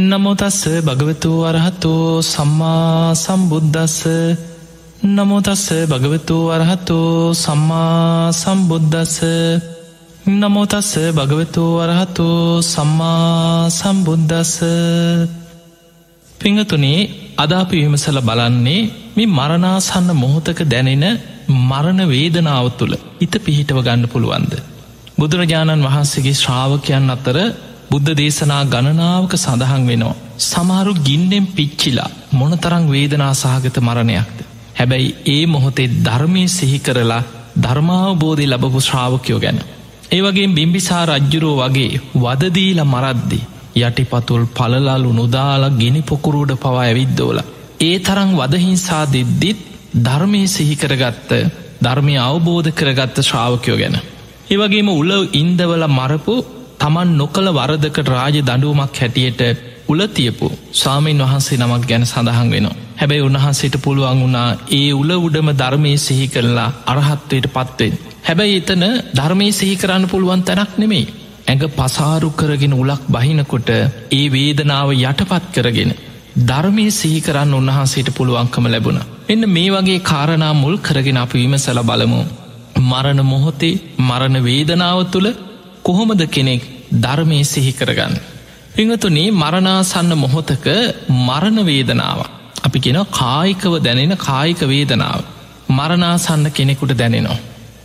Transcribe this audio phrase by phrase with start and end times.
[0.00, 3.96] නමුතස්ස භගවතු අරහතු සම්මා සම්බුද්ධස්ස
[5.08, 6.98] නමුතස්ස භගවතු අරහතු
[7.34, 9.16] සම්මා සම්බුද්ධස්ස
[10.32, 12.28] නමුතස්ස භගවතු අරහතු
[12.64, 14.54] සම්මා සම්බුද්ධස්ස
[16.40, 17.00] පිංහතුනේ
[17.36, 18.80] අදාපි විමසල බලන්නේ
[19.16, 21.06] මේ මරණාසන්න මොහොතක දැනෙන
[21.62, 24.52] මරණ වේදනාව තුළ හිත පිහිටව ගන්න පුළුවන්ද.
[25.18, 27.38] බුදුරජාණන් වහන්සේගේ ශ්‍රාවකයන් අතර
[27.90, 30.16] බුද්ධ දේශනා ගණනාවක සඳහන් වෙනවා.
[30.40, 34.38] සමහරු ගින්නෙන් පිච්චිලා මොනතරං වේදනා සහගත මරණයක්ද.
[34.74, 37.22] හැබැයි ඒ මොහොතේ ධර්මය සිහි කරලා
[37.56, 39.60] ධර්මාවබෝධය ලබපු ශ්‍රාවකයෝ ගැන.
[40.10, 43.40] ඒවගේ බිම්බිසා රජ්ජුරෝ වගේ වදදීල මරද්දි
[43.78, 47.40] යටිපතුල් පලලාලු නොදාල ගෙනි පොකුරුඩ පවා ඇවිද්දෝල.
[47.80, 49.58] ඒ තරං වදහිංසා දෙද්දිත්
[50.04, 51.32] ධර්මය සිහිකරගත්ත
[51.82, 53.96] ධර්මය අවබෝධ කරගත්ත ශ්‍රාවකයෝ ගැන.
[54.50, 56.36] ඒවගේම උල ඉන්දවල මරපු
[56.80, 59.40] තමන් නොකළ වරදකට රාජ දඩුවමක් හැටියට
[59.88, 62.76] උලතියපු ස්වාමීන් වහන්සේ නමක් ගැන සඳහන් වෙනවා.
[62.96, 67.94] හැබැයි උන්වහන්සේට පුළුවන් වුණා ඒ උල උඩම ධර්මය සිහි කරලා අරහත්වයට පත්වෙන්.
[68.24, 68.84] හැබැයි එතන
[69.16, 71.06] ධර්මය සිහි කරන්න පුළුවන් තැනක් නෙමෙයි.
[71.46, 73.70] ඇඟ පසාරු කරගෙන උලක් බහිනකොට
[74.12, 75.92] ඒ වේදනාව යටපත් කරගෙන.
[76.44, 79.00] ධර්මය සිහි කරන්න උන්වහන්සේට පුළුවන්කම ලැබුණ.
[79.28, 82.22] එන්න මේ වගේ කාරණා මුල් කරගෙන අප විමසල බලමු.
[82.82, 85.28] මරණ මොහොතේ මරණ වේදනාව තුළ
[85.88, 86.62] කොහොමද කෙනෙක්
[86.96, 88.14] ධර්මය සිහි කරගන්න.
[88.74, 90.66] පිංහතුනේ මරණාසන්න මොහොතක
[91.18, 92.20] මරණ වේදනාව.
[92.64, 95.20] අපි කෙන කායිකව දැනෙන කායික වේදනාව.
[95.70, 97.38] මරණාසන්න කෙනෙකුට දැනෙනවා.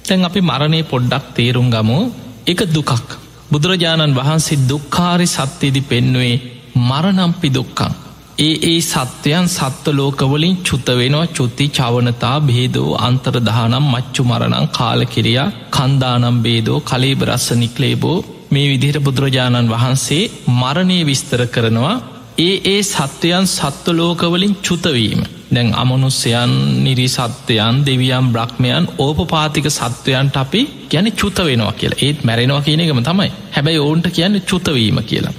[0.05, 1.99] තැන් අපි මරණය පොඩ්ඩක් තේරුම් ගමු
[2.45, 3.09] එක දුකක්.
[3.51, 6.35] බුදුරජාණන් වහන්සේ දුක්කාරි සත්‍යයේදි පෙන්නුවේ
[6.81, 7.93] මරණම්පි දුක්කං.
[8.39, 11.27] ඒ ඒ සත්‍යයන් සත්ව ලෝකවලින් චුත වෙනවා.
[11.27, 18.17] චුත්ති චවනතා බේදෝ අන්තර්දහනම් මච්චු මරණං කාලකිරියා කන්දානම් බේදෝ කලේබ රස්ස නික්ලේබෝ.
[18.51, 21.95] මේ විදිහට බුදුරජාණන් වහන්සේ මරණය විස්තර කරනවා.
[22.39, 26.53] ඒ ඒ සත්වයන් සත්ව ලෝකවලින් චුතවීම දැන් අමනුස්්‍යයන්
[26.83, 32.01] නිරි සත්‍යයන් දෙවියම් බ්‍රහ්මයන් ඕපපාතික සත්වයන්ට අපි ගැන චුත වෙනවා කියලා.
[32.01, 33.31] ඒත් මැරෙනවා කියන එකම තමයි.
[33.51, 35.35] හැබැයි ඔවුන්ට කියන්න චුතවීම කියලා.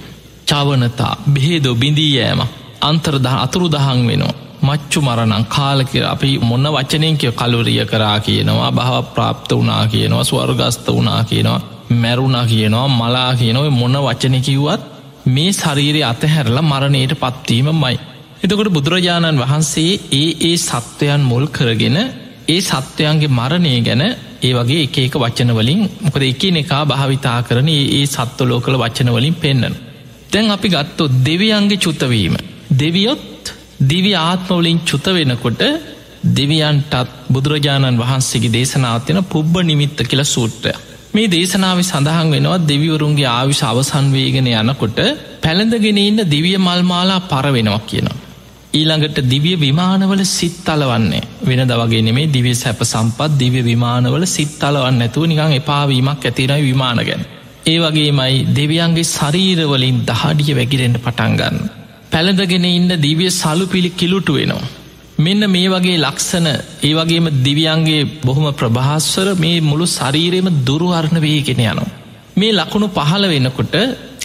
[0.47, 2.41] චවනතා බෙහෙදෝ බිඳී යෑම
[2.85, 4.35] අන්තර්දහ අතුරු දහන් වෙනවා.
[4.63, 10.87] මච්චු මරණං කාලකර අපි මොන්න වචනයෙන් කිය කලුරිය කරා කියනවා භව ප්‍රාප්ත වනා කියනවා ස්වර්ගස්ත
[10.89, 11.61] වනා කියනවා
[11.93, 14.81] මැරුණා කියනවා මලා කියනොව මොන වචනකිව්වත්
[15.27, 17.97] මේ ශරීරය අතහැරලා මරණයට පත්වීම මයි.
[18.43, 21.97] එතකොට බුදුරජාණන් වහන්සේ ඒ ඒ සත්වයන් මුල් කරගෙන
[22.47, 24.03] ඒ සත්වයන්ගේ මරණය ගැන
[24.41, 29.75] ඒ වගේ එක එක වචනවලින් මොකද එක එකා භාවිතා කරන ඒ සත්ව ලෝකළ වචනවලින් පෙන්න්නන.
[30.31, 32.35] තැන් අපි ගත්තොත් දෙවියන්ගේ චුතවීම.
[32.75, 35.61] දෙවියොත් දිවි ආත්මවලින් චුත වෙනකොට
[36.31, 36.95] දෙවියන්ටත්
[37.29, 40.73] බුදුරජාණන් වහන්සේගේ දේශනාවතියන පුබ්බ නිමිත්ත කියල සූට්‍රය.
[41.13, 44.99] මේ දේශනාව සඳහන් වෙනවා දෙවිවරුන්ගේ ආවිශ අවසන්වේගෙන යනකොට
[45.41, 48.23] පැළඳගෙන ඉන්න දිවිය මල්මාලා පරවෙනවා කියනවා.
[48.73, 55.01] ඊළඟට දිවිය විමානවල සිත් අලවන්නේ වෙන දවගේ මේ දිවිය සැප සම්පත් දිව්‍ය විමානවල සිත් අලවන්න
[55.01, 57.23] ඇතුව නිකං එපාවීමක් ඇතිරයි විමාන ගැන.
[57.65, 61.84] ඒ වගේමයි දෙවියන්ගේ ශරීරවලින් දහඩිය වැගිරෙන්ට පටන්ගන්න.
[62.15, 64.67] පැළඳගෙන ඉන්න දිවිය සලු පිළි කිලුටු වෙනවා.
[65.17, 66.47] මෙන්න මේ වගේ ලක්සන
[66.83, 71.89] ඒ වගේම දිවියන්ගේ බොහොම ප්‍රභාස්වර මේ මුළු ශරීරයම දුරුවරණ වේගෙන යනවා.
[72.35, 73.75] මේ ලකුණු පහළ වෙනකොට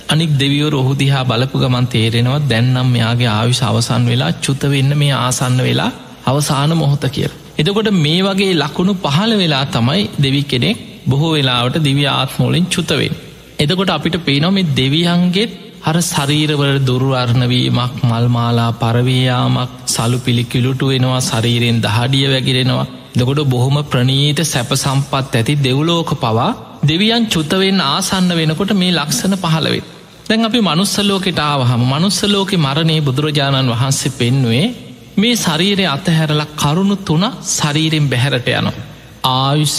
[0.08, 5.58] අනික් දෙවියෝ රොහුදිහා බලපු ගමන් තේරෙනවා දැන්නම් මෙයාගේ ආවිශ අවසන් වෙලා චුත වෙන්න මේ ආසන්න
[5.60, 5.90] වෙලා
[6.26, 7.30] අවසාන මොහොත කියර.
[7.58, 13.14] එතකොට මේ වගේ ලකුණු පහළ වෙලා තමයි දෙවි කෙනෙක් බොහෝ වෙලාවට දිවි ආත්මෝලින් චුතවෙන්.
[13.58, 22.88] එතකොට අපිට පේනොම දෙවියන්ගේත් හර ශරීරවල දුරුවර්ණවීමක් මල්මාලා පරවයාමක් සලු පිළිකිලුටු වෙනවා ශරීරයෙන් දහඩිය වැගිරෙනවා
[23.14, 26.50] දකොට බොහොම ප්‍රනීත සැප සම්පත් ඇති දෙව්ලෝක පවා
[26.82, 29.86] දෙවියන් චුතවෙන් ආසන්න වෙනකොට මේ ලක්ෂණ පහළවෙත්.
[30.28, 34.66] දැන් අපි මනුස්සලෝකෙට ආවහම මනුස්සලෝකෙ මරණය බුදුරජාණන් වහන්සේ පෙන්නුවේ
[35.16, 38.76] මේ ශරීරය අතහැරලක් කරුණු තුන ශරීරෙන් බැහැරට යනවා.
[39.36, 39.78] ආයුෂ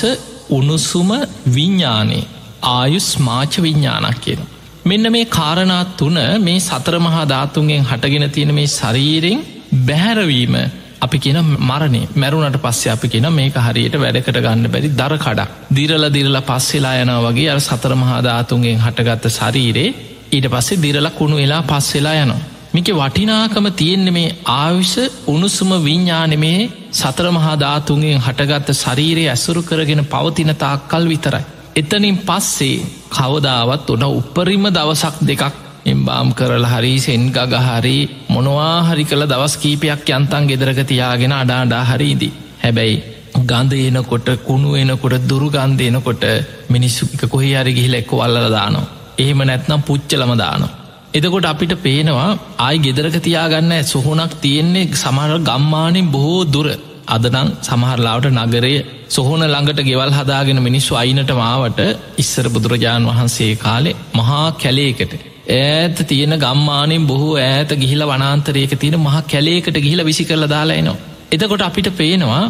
[0.50, 1.12] උණුසුම
[1.56, 2.24] විඤ්ඥානේ
[2.70, 4.42] ආයුස් මාච විඤ්ඥානක් කියන.
[4.84, 9.42] මෙන්න මේ කාරණා තුන මේ සතර මහා ධාතුන්ගෙන් හටගෙන තියෙන මේ ශරීරෙන්
[9.82, 10.56] බැහැරවීම
[11.02, 16.06] අපි කියන මරණය මැරුණට පස්සේ අපි කියෙන මේක හරියට වැඩකට ගන්න බැරි දර කඩක් දිරල
[16.10, 19.88] දිරල පස්සෙලා යන වගේ අර සතර මහා ධාතුන්ගෙන් හටගත්ත ශරීරේ
[20.32, 22.42] ඊට පස්සේ දිරල කුණු වෙලා පස්සෙලා යනවා.
[22.74, 24.96] මික වටිනාකම තියෙන්නේ මේ ආවිෂ
[25.28, 26.60] උණුසුම විඤ්ඥානමේ
[26.94, 31.46] සතර මහා ධාතුන්ගෙන් හටගත්ත ශරීරය ඇසුරු කරගෙන පවතින තාක්කල් විතරයි.
[31.74, 37.98] එතනින් පස්සේ කවදාවත් ඔන උපරිම දවසක් දෙකක් එම්බාම් කරල හරි සෙන් ගගහරි
[38.30, 42.34] මොනවා හරි කළ දවස් කීපයක් යන්තන් ගෙදරක තියාගෙන අඩාඩා හරිදී.
[42.62, 42.98] හැබැයි
[43.44, 46.24] ගන්ධ එනකොට කුණු එනකොට දුරු ගන්ධ එනකොට
[46.70, 48.92] මිනිස්සු එක කොහේ හරි ගිහිල එක්ක වල්ල දානවා.
[49.18, 50.78] එහෙම නැත්නම් පුච්චලම දානවා.
[51.14, 52.30] එදකොට අපිට පේනවා
[52.60, 56.68] ආයි ගෙදරක තියාගන්න සොහොනක් තියෙන්නේ සමහර ගම්මානින් බොහෝ දුර
[57.08, 58.74] අදනං සමහරලාවට නගරය
[59.10, 61.82] සොහොන ළඟට ගෙවල් හදාගෙන මිනිස්සු අයිනට මාවට
[62.18, 65.14] ඉස්සර බුදුරජාණන් වහන්සේ කාලේ මහා කැලේකට
[65.52, 71.00] ඈත තියෙන ගම්මානින් බොහෝ ඈත ගිහිල වනාන්තරයක තියෙන මහ කැලේකට ගිහිල විසි කරල දාලායනවා.
[71.32, 72.44] එතකොට අපිට පේනවා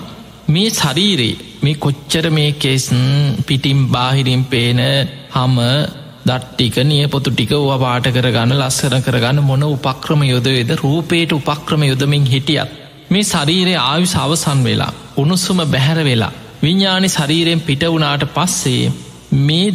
[0.47, 3.01] මේ ශරීරයේ මේ කොච්චර මේ කෙස්න්
[3.43, 4.79] පිටිම් බාහිරින් පේන
[5.31, 5.57] හම
[6.23, 12.25] දට්ටික නිය පොතු ටික ඕ පාට කරගන්න ලස්සන කරගන්න මොන උපක්‍රම යොදවේද රූපේට උපක්‍රම යොදමින්
[12.25, 12.80] හිටියත්
[13.11, 16.31] මේ ශරීරයේ ආයුස අවසන් වෙලා උණුස්සුම බැහැර වෙලා
[16.63, 18.91] විඤ්ඥානි ශරීරයෙන් පිට වුණාට පස්සේ
[19.39, 19.67] මේ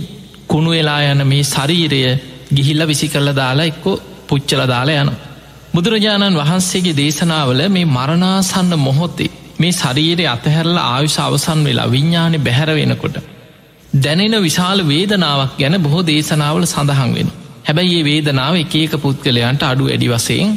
[0.48, 2.00] කුණු වෙලා යන මේ ශරීරය
[2.50, 3.92] ගිහිල්ල විසි කරල දාලා එක්කො
[4.28, 5.10] පුච්චල දාලා යන.
[5.74, 13.16] බුදුරජාණන් වහන්සේගේ දේශනාවල මේ මරණාසන්න මොහොත්තේ මේ ශරීරය අතහැරල ආයුෂ අවසන් වෙලා විඤ්ඥානය බැහැර වෙනකොට.
[13.98, 17.28] දැනෙන විශාල වේදනාවක් ගැන බොහෝ දේශනාවල සඳහන් වෙන.
[17.64, 20.50] හැබැයි ඒ වේදනාව එකක පුද්ගලයන්ට අඩු වැඩි වසයෙන්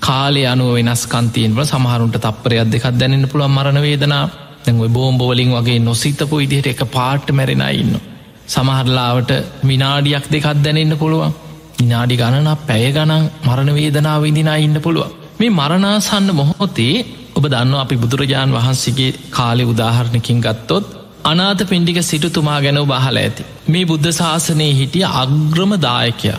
[0.00, 4.24] කාලය අනුව වෙනස් කන්තියෙන්ව සමහරුන්ට තප්පරයක් දෙකක් දැනන්න පුළුවන් මරණ වේදනා
[4.64, 7.92] දැන්ව බෝම්බෝවලින් වගේ නොසිතපු ඉදිහට එක පාට්ට මැරෙන ඉන්න.
[8.46, 9.30] සමහරලාවට
[9.64, 11.36] විනාඩියක් දෙකක් දැනන්න පුළුවන්
[11.78, 16.94] විනාඩි ගණන පැය ගණන් මරණ වේදනාව ඉදිනා ඉන්න පුළුවන් මේ මරණාසන්න මොහොතේ
[17.36, 20.86] ඔබ දන්න අපි බුදුරජාණන් වහන්සේගේ කාලෙ උදාහරණකින් ගත්තොත්
[21.24, 23.42] අනාත පින්ඩික සිටුතුමා ගැන බහල ඇති.
[23.68, 26.32] මේ බුද්ධ ශාසනයේ හිටිය අග්‍රම දායකය.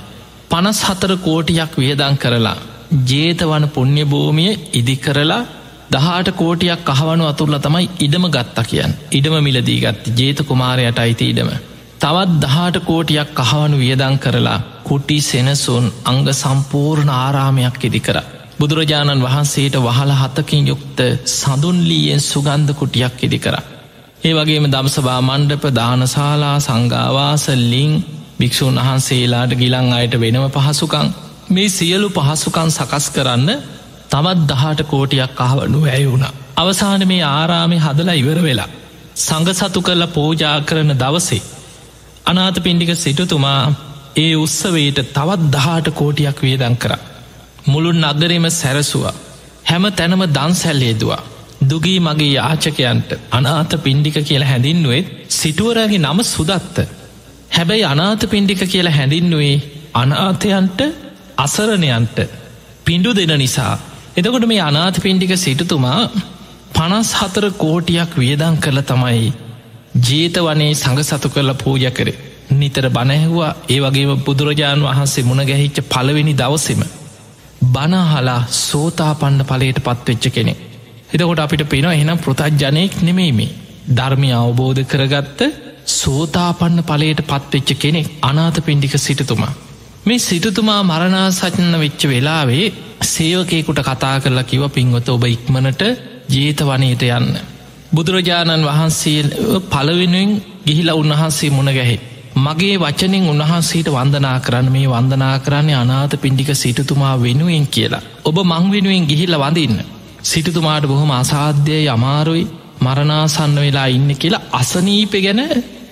[0.50, 2.58] පනස් හතර කෝටියක් වියදං කරලා.
[3.06, 5.44] ජේතවන පුුණ්‍ය භූමිය ඉදි කරලා
[5.90, 11.50] දහට කෝටියක් අහවනු අතුරල තමයි ඉඩම ගත්තා කියන් ඉඩම මිලදී ගත්ති ජේත කුමාරයට අයිති ඉඩම.
[11.98, 18.18] තවත් දහට කෝටියක් කහවනු වියදං කරලා කුටි සෙනසුන් අංග සම්පූර්ණ ආරාමයක් ඉදි කර.
[18.60, 21.00] බුදුරජාණන් වහන්සේට වහල හතකින් යුක්ත
[21.32, 23.56] සඳුන්ලීයෙන් සුගන්ධ කුටියක් ඉදි කර.
[24.20, 27.94] ඒ වගේම දම්සභා මණ්ඩප දානශාලා සංගාවාසල්ලිං
[28.40, 31.08] භික්‍ෂූන් වහන්සේලාට ගිලං අයට වෙනම පහසුකං
[31.50, 33.50] මේ සියලු පහසුකන් සකස් කරන්න
[34.10, 36.26] තවත් දහට කෝටියක් අහවනු ඇය වුණ.
[36.56, 38.70] අවසාන මේ ආරාමි හදලා ඉවර වෙලා.
[39.18, 41.42] සඟ සතු කරලා පෝජා කරන දවසේ.
[42.26, 43.62] අනාත පින්ඩික සිටතුමා
[44.16, 46.92] ඒ උත්සවයට තවත් දහට කෝටියක් වේදන් කර.
[47.66, 49.16] මුළුන් අගරෙම සැරසුවා.
[49.64, 51.24] හැම තැනම දන්සැල්ලේදවා.
[51.64, 56.78] දුගී මගේ යාචකයන්ට අනාත පින්ඩික කියලා හැඳින්නුවෙත් සිටුවරගේ නම සුදත්ත.
[57.52, 59.58] හැබැයි අනාත පින්ඩික කියලා හැඳින්නුවේ
[59.96, 61.07] අනාතයන්ට
[61.38, 62.18] අසරණයන්ට
[62.84, 63.74] පිඩු දෙන නිසා.
[64.16, 66.00] එතකොට මේ අනාත පින්ඩික සිටතුමා
[66.74, 69.28] පනස් හතර කෝටියක් වියදං කරල තමයි
[70.02, 72.18] ජීත වනේ සඟ සතු කරල පූජ කරේ.
[72.52, 76.82] නිතර බණැහවා ඒ වගේම බුදුරජාණන් වහන්සේ මුණ ගැහිච්ච පළවෙනි දවසෙම
[77.68, 80.54] බනහලා සෝතාපන්න පලයට පත්වෙච්ච කෙනෙ
[81.10, 83.56] එතකොට අපිට පෙන එනම් පෘතජ්ජනයෙක් නෙමෙයිමේ
[83.92, 85.42] ධර්මය අවබෝධ කරගත්ත
[85.92, 89.54] සෝතාපන්න පලයට පත්වෙච්ච කෙනෙක් අනාත පින්ඩික සිටතුමා.
[90.08, 92.66] මේ සිටතුමා මරණාසචන්න වෙච්ච වෙලාවේ
[93.06, 95.82] සේවකයකුට කතා කරලා කිව පින්වත ඔබ ඉක්මනට
[96.30, 97.34] ජීත වනයට යන්න.
[97.92, 99.24] බුදුරජාණන් වහන්සේ
[99.70, 100.32] පලවෙනුවෙන්
[100.66, 101.98] ගිහිලා උන්වහන්සේ මුණ ගැහෙ.
[102.38, 108.04] මගේ වචනින් උන්වහන්සේට වන්දනා කරන්න මේ වන්දනා කරන්නේ අනාත පින්ඩික සිටතුමා වෙනුවෙන් කියලා.
[108.24, 109.82] ඔබ මං වෙනුවෙන් ගිහිල්ල වඳන්න.
[110.24, 112.48] සිටතුමාට බොහොම අසාධ්‍යය අමාරුයි
[112.82, 115.44] මරණාසන්න වෙලා ඉන්න කියලා අසනීප ගැන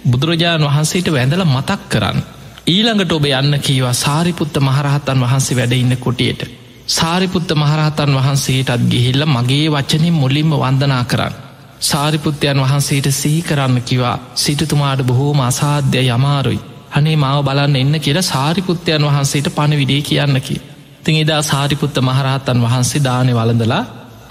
[0.06, 2.26] බුදුරජාණන් වහන්සේට වැඳල මතක් කරන්න.
[2.66, 6.42] ඊළඟට ඔබ යන්න කීවා සාරිපුත්ත මහරහතන් වහන්සේ වැඩඉන්න කොටියට.
[6.90, 11.36] සාරිපුත්ත මහරහතන් වහන්සේටත් ගිහිල්ල මගේ වචනින් මුලින්ම වන්දනා කරන්න.
[11.82, 16.60] සාරිපුත්තයන් වහන්සේට සිහි කරන්න කිවා සිටතුමාට බොහෝම අසාධ්‍ය යමාරුයි.
[16.92, 20.62] අනේ මාව බලන්න එන්න කියලා සාරිපුත්තයන් වහන්සේට පණ විඩේ කියන්නකි.
[21.04, 23.84] තිං එදා සාරිපුත්ත මහරහතන් වහන්සේ දානය වලඳලා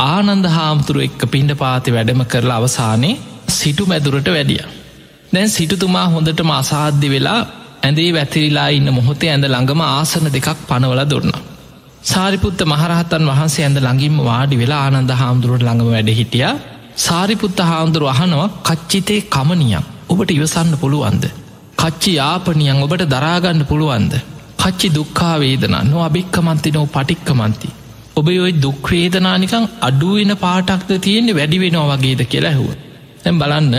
[0.04, 3.18] ආනන්ද හාමුතුරුව එක්ක පිණ්ඩ පාති වැඩම කරලා අවසානයේ
[3.54, 4.62] සිටු මැදුරට වැඩිය.
[5.32, 7.42] දැන් සිටුතුමා හොඳටම අසාධ්‍ය වෙලා
[7.84, 11.32] ඇඳේ වැතිරිලා ඉන්න මොහොතේ ඇඳ ළඟම ආසන දෙකක් පනවල දුන්න.
[12.04, 16.46] සාරිපුත්ත මහරහතන් වහන්සේ ඇඳ ළඟින්ම වාඩි වෙලා ආනන්ද හාමුදුරුවට ළඟම වැඩ හිටිය
[16.98, 21.24] සාරිපුත්ත හාමුදුරුව අහනවා කච්චිතේ කමනියම් ඔබට ඉවසන්න පුළුවන්ද.
[21.76, 24.12] කච්චි යාපනියන් ඔබට දරාගන්න පුළුවන්ද.
[24.58, 27.68] කච්චි දුක්කාවේදන නො අභික්කමන්ති නෝ පටික්කමන්ති.
[28.16, 32.70] ඔබ ඔයි දුක්වේදනානිකං අඩුවෙන පාටක්ද තියෙන්නේ වැඩි වෙනවා වගේද කියලා ඇහුව.
[33.22, 33.74] තැම් බලන්න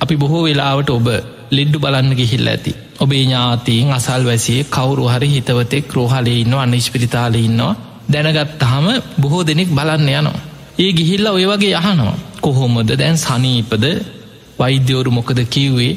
[0.00, 1.08] අපි බොහෝ වෙලාවට ඔබ
[1.50, 2.72] ලෙඩ්ඩු බලන්න ගිහිල්ල ඇති.
[3.00, 7.74] ඔබේ ඥාතීන් අසල් වැසිය කවුරු හරි හිතවතෙක් රෝහලේ ඉන්න අන්න ස්පිරිතාල ඉන්නවා.
[8.08, 8.86] දැනගත්තාහම
[9.20, 10.40] බොහෝ දෙනෙක් බලන්න යනවා.
[10.78, 12.90] ඒ ගිහිල්ල ඔය වගේ යහනවා කොහොමද?
[12.92, 13.84] දැන් සනීපද?
[14.58, 15.92] වෛද්‍යවරු මොකද කිව්වේ?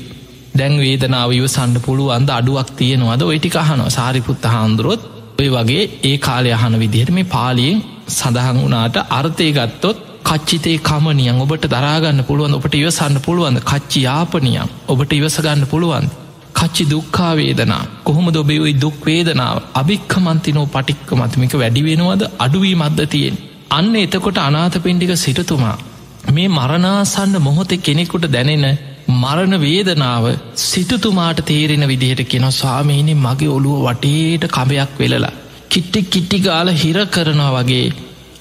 [0.53, 2.29] දැන් වේදනාව ඉවසන්න පුළුවන්ද?
[2.31, 3.21] අඩුවක් තියෙනවද?
[3.23, 3.89] ඔයිටි අහනවා.
[3.89, 5.01] සාරිපුත්ත හාන්දුරොත්
[5.39, 11.63] ඔය වගේ ඒ කාලය අහන විදිහට මේ පාලියෙන් සඳහන් වනාට අර්ථය ගත්තොත් කච්චිතේ කමනියන් ඔබට
[11.67, 13.59] දරාගන්න පුළුවන් ඔබට ඉවසන්න පුළුවන්ද?
[13.61, 16.07] කච්චි යාපනියම් ඔබට ඉවසගන්න පුළුවන්
[16.55, 17.83] කච්චි දුක්කා වේදනා.
[18.03, 19.57] කොහොම දොබෙවයි දුක් වේදනාව?
[19.73, 22.23] අභික්ක මන්තිනෝ පටික්ක මතමික වැඩි වෙනවද?
[22.39, 23.37] අඩුවී මද්ද තියෙන්
[23.71, 25.77] අන්න එතකොට අනාත පින්ඩික සිටතුමා
[26.31, 28.65] මේ මරණාසන්න මොහොතෙ කෙනෙකුට දැනෙන
[29.13, 30.25] මරණ වේදනාව
[30.63, 35.33] සිටතුමාට තේරෙන විදිහට කෙන ස්වාමීනි මගේ ඔළුව වටේට කමයක් වෙලලා
[35.69, 37.87] කිට්ටි කිට්ටිගාල හිර කරනවා වගේ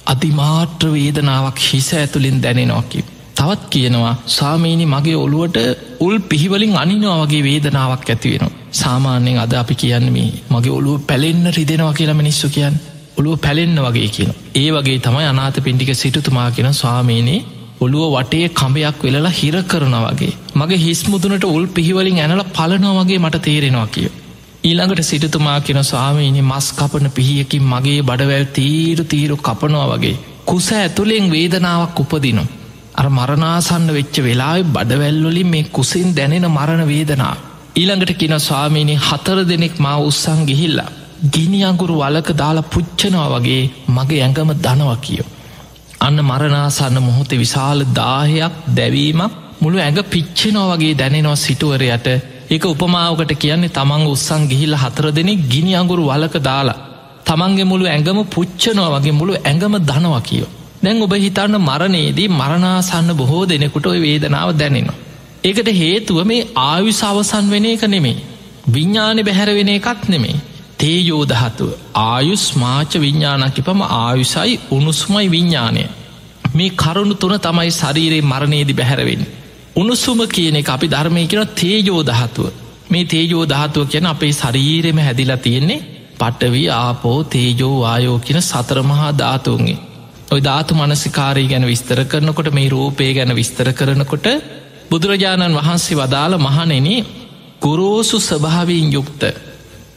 [0.07, 3.05] අතිමාට්‍ර වේදනාවක් හිස ඇතුළින් දැනෙනොකි.
[3.43, 5.57] තවත් කියනවා සාමීනි මගේ ඔළුවට
[6.01, 8.53] උල් පිහිවලින් අනිනවා වගේ වේදනාවක් ඇතිවෙන.
[8.73, 12.77] සාමාන්‍යයෙන් අද අපි කියන්නේ මගේ ඔළුව පැලෙන්න්න රිදෙනවා කියලා මිනිස්සු කියන්න
[13.19, 14.31] ඔළුව පැලෙන්න්න වගේ කියන.
[14.55, 17.45] ඒ වගේ තමයි අනාත පින්ටික සිටුතුමා කියෙන ස්වාමීනයේ
[17.81, 23.43] ඔළුව වටේ කඹයක් වෙලලා හිර කරන වගේ මගේ හිස්මුදුනට උල් පිහිවලින් ඇනල පලනවා වගේ මට
[23.43, 24.09] තේරෙනවා කිය.
[24.65, 31.31] ඊළඟට සිටතුමා කෙන ස්වාමීනි මස් කපන පිහියකින් මගේ බඩවැල් තීරු තීරු කපනවා වගේ කුස ඇතුළෙන්
[31.31, 32.62] වේදනාවක් උපදිනවා.
[32.93, 37.35] අර මරනාසන්න වෙච්ච වෙලායි බඩවැල්වලින් මේ කුසින් දැනෙන මරණ වේදනා.
[37.75, 40.91] ඊළඟට කියන ස්වාමීනි හතර දෙනෙක් මා උත්සං ගිහිල්ලා.
[41.27, 45.29] ගිනි අඟුරු වලක දාලා පුච්චනවා වගේ මගේ ඇඟම දනවා කියෝ.
[46.01, 52.07] අන්න මරනාසන්න මොහොතේ විශාල දාහයක් දැවීමක් මුළු ඇඟ පිච්චෙනෝ වගේ දැනෙනවා සිටුවරයට
[52.51, 56.81] ඒක උපමාවකට කියන්නේ තමන් උත්සං ගිහිල්ල හතර දෙනෙ ගිනි අඟුරු වලක දාලා
[57.27, 60.51] තමන්ගේ මුළු ඇඟම පුච්චනවා වගේ මුළු ඇඟම දනවා කියෝ.
[60.83, 64.99] දැන් ඔබ හිතන්න මරණයේදී මරණාසන්න බොහෝ දෙනෙකුට ඔය වේදනාව දැනෙනවා.
[65.45, 68.17] ඒකට හේතුව මේ ආයුස අවසන් වෙන එක නෙමේ.
[68.69, 70.37] විඤ්ඥානය බැහැරවෙන එකත් නෙමේ.
[70.79, 75.85] තේයෝදහතුව ආයුස් මාච විඤ්ඥානකිපම ආයුසයි උණුසුමයි විඤ්ඥානය
[76.55, 79.23] මේ කරුණු තුන තමයි ශරීරයේ මරණයේදි බැහැරවෙන්
[79.77, 82.49] උණුසුම කියන එක අපි ධර්මය කියෙන තේජෝදහතුව
[82.91, 85.81] මේ තේජෝධාතුව කියන අපේ ශරීරෙම හැදිලා තියෙන්නේ
[86.19, 89.79] පටවි ආපෝ තේජෝ ආයෝ කියන සතරමහා ධාතුන්ගේ
[90.33, 94.27] ඔය ධාතු මනසිකාරී ගැන විස්තර කරනකොට මේ රූපය ගැන විස්තර කරනකොට
[94.91, 96.89] බුදුරජාණන් වහන්සේ වදාළ මහනෙන
[97.63, 99.23] ගුරෝසු ස්වභාවීන් යුක්ත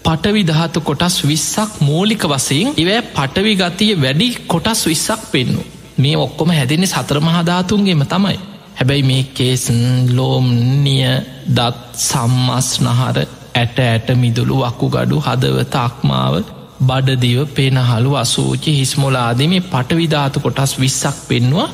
[0.03, 5.61] පටවි ධාතු කොටස් විස්සක් මූලික වසයෙන් ඉවෑ පටවි ගතිය වැඩි කොටස් විස්සක් පෙන්නු.
[5.97, 8.37] මේ ඔක්කොම හැදෙන්නේ සතර මහධාතුන්ගේම තමයි.
[8.75, 9.81] හැබැයි මේ කේසන්
[10.15, 11.07] ලෝම්නිය
[11.49, 13.17] දත් සම්මස් නහර
[13.55, 16.33] ඇට ඇට මිදුළු වකු ගඩු හදවත අක්මාව
[16.81, 21.69] බඩදිව පෙනහළු අසූචි හිස්මොලාද මේ පටවිධාතු කොටස් විස්සක් පෙන්වා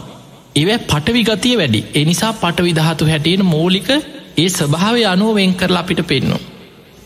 [0.55, 1.81] ඒවැ පටවි ගතිය වැඩි.
[1.93, 3.89] එනිසා පටවිධාතු හැටියෙන් මෝලික
[4.37, 6.39] ඒ ස්භාවය අනුව වෙන් කරලා අපිට පෙන්නවා.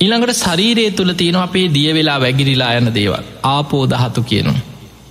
[0.02, 3.26] ඊළඟට ශරීරයේ තුළ තියෙන අපේ දිය වෙලා වැගිරිලා යන දේවල්.
[3.46, 4.64] ආපෝ දහතු කියනවා.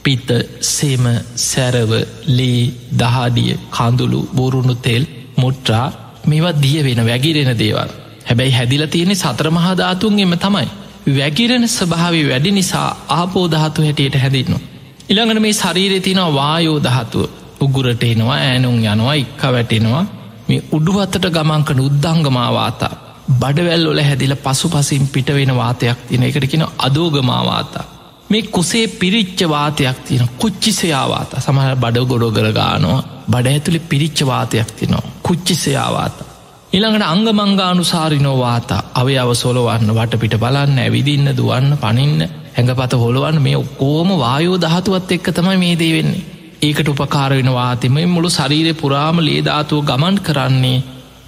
[0.05, 0.29] පිත්ත
[0.61, 1.05] සෙම
[1.41, 1.93] සැරව
[2.29, 5.05] ලේ දහඩිය කඳුළු බොරුණු තෙල්
[5.37, 5.87] මුට්ට්‍රා
[6.27, 7.91] මේවා දිය වෙන වැගිරෙන දේවල්.
[8.27, 10.69] හැබැයි හැදිල තියෙනෙ සතරමහාධාතුන්ගෙම තමයි.
[11.09, 14.61] වැගිරෙන ස්භාවි වැඩි නිසා ආපෝදහතු හැටියට හැදින්නවා.
[15.09, 17.25] ඉළඟට මේ ශරීරය තින වායෝ දහතුව
[17.61, 20.05] උගුරට එනවා ෑනුම් යනවා ඉක්ක වැටෙනවා
[20.49, 22.95] මේ උඩුවත්තට ගමන්කන උද්දංගමාවාතා
[23.33, 27.85] බඩවැල් ොල හැදිල පසු පසින් පිට වෙන වාතයක් තින එකට කියෙන අදෝගමාවාතා.
[28.31, 35.11] මේ කුසේ පිරිච්ච වාතයක් තියන කුච්චිසයාවාත සමහර බඩ ගොඩොගර ගානවා බඩ ඇතුළි පිරිච්ච වාතයක් තිනවා
[35.23, 36.24] කුච්චිසයාවාත.
[36.75, 42.23] ඉළඟට අංගමංගානුසාරිනෝ වාතා අවය අවසොලවන්න වටපිට බලන්න ඇවිදින්න දුවන්න පනින්න
[42.55, 46.25] හැඟපත හොළුවන් මේ ඔක්කෝම වායෝ දහතුවත් එක්ක තමයි මේ දේ වෙන්නේ.
[46.63, 50.79] ඒකට උපකාරවෙන වාතිම මුළු ශරීරය පුරාම ලේධාතුව ගමන් කරන්නේ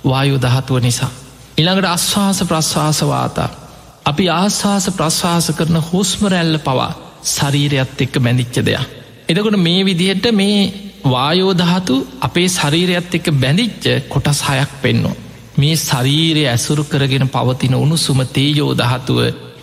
[0.04, 1.10] වායෝ දහතුව නිසා.
[1.58, 3.48] ඉළඟට අස්වාස ප්‍රශ්වාසවාතා.
[4.04, 6.92] අපි ආස්වාස ප්‍රශ්වාස කරන හුස්මරැල්ල පවා
[7.26, 8.88] ශරීරයත් එක්ක බැඳිච්ච දෙයක්.
[9.28, 10.58] එදකොට මේ විදිහට මේ
[11.04, 15.25] වායෝධාතු අපේ ශරීරයත් එක්ක බැඳිච්ච කොටස් හයක් පෙන්නවා.
[15.56, 19.18] මේ ශරීරය ඇසුරු කරගෙන පවතින උණුසුම තේජෝදහතුව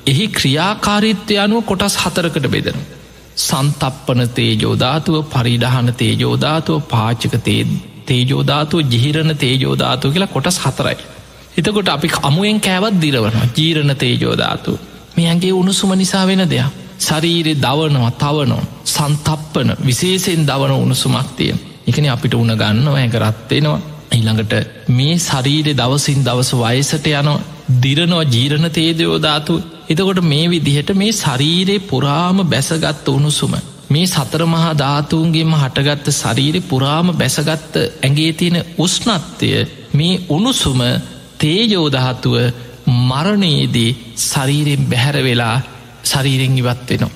[0.08, 2.78] එහි ක්‍රියාකාරිත්වය අනුව කොටස් හතරකට බෙදෙන.
[3.38, 7.36] සන්තප්පන තේජෝධාතුව පරිඩහන තේජෝධාතුව පාචක
[8.06, 10.98] තේජෝධාතුව ජිහිරණ තේජෝධාතුව කියලා කොටස් හතරයි.
[11.58, 14.80] එතකොට අපි අමුවෙන් කෑවත් දිරවන ජීරණ තේජෝධාතු
[15.16, 16.70] මෙයන්ගේ උණුසුම නිසා වෙන දෙයක්.
[17.00, 23.80] ශරීරෙ දවනවා තවනෝ සන්තප්පන විශේෂෙන් දවන උණුසුමක් තියෙන් එකන අපිට උන ගන්නවා ඇක රත්වෙනවා
[24.14, 24.54] ඊළඟට
[24.92, 27.42] මේ ශරීරෙ දවසින් දවස වයසට යනවා
[27.78, 29.54] දිරනවා ජීරණ තේදයෝධාතු
[29.90, 33.54] එතකොට මේ විදිහට මේ ශරීරයේ පුරාම බැසගත්ත උණුසුම
[33.90, 39.50] මේ සතරමහා ධාතුූන්ගේම හටගත්ත ශරීරෙ පුරාම බැසගත්ත ඇගේ තියෙන උස්නත්වය
[39.94, 40.82] මේ උණුසුම
[41.40, 42.36] තේජෝදහත්තුව
[43.02, 45.58] මරණයේදී ශරීරෙන් බැහැර වෙලා
[46.04, 47.12] ශරීරෙන් ඉවත් වෙනවා.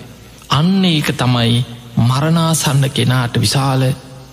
[0.49, 1.65] අන්න ඒක තමයි
[1.99, 3.81] මරණාසන්න කෙනාට විශාල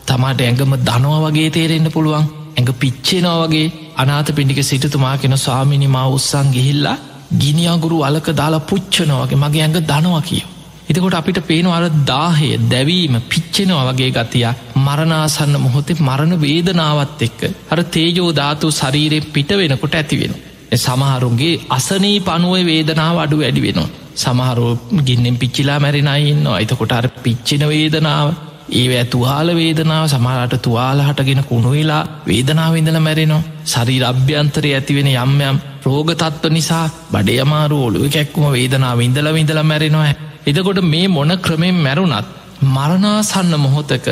[0.06, 2.26] තමාට ඇඟම දනවා වගේ තේරෙන්න්න පුළුවන්
[2.56, 6.96] ඇඟ පිච්චෙනවා වගේ අනාත පිඩික සිටතුමා කෙන ස්වාමිනිමා උත්සං ගිහිල්ලා
[7.38, 10.50] ගිනිියගුරු අලක දාලා පුච්චනවගේ මගේ ඇඟ දනවා කියෝ.
[10.86, 14.46] එතකොට අපිට පේනවර දාහය දැවීම පිච්චෙනවා වගේ ගතිය
[14.78, 20.34] මරණාසන්න මොහොතේ මරණ වේදනාවත් එක්ක අර තේජෝ ධාතු ශරීරයෙන් පිට වෙනකොට ඇතිවෙන.
[20.76, 23.92] සමහරුන්ගේ අසනී පනුව වේදනාව අඩු වැඩි වෙනවා.
[24.16, 24.66] සමහරු
[25.02, 28.28] ගින්නෙන් පිච්චිලා මැරිනයින්න අයිතකොට අර පිච්චින වේදනාව
[28.72, 36.86] ඒ ඇතුවාල වේදනාව සමහරට තුවාල හටගෙන කුණුවෙලා වේදනාවඉඳල මැරෙනවා සරි අභ්‍යන්තරය ඇතිවෙන යම්යම් රෝගතත්ව නිසා
[37.12, 40.14] බඩේ අමාරු ඔලුව කැක්කුම වේදනාව ඉඳල විඳල මැරෙනවා
[40.46, 42.32] එතකොට මේ මොන ක්‍රමෙන් මැරුණත්
[42.66, 44.08] මරණාසන්න මොහොතක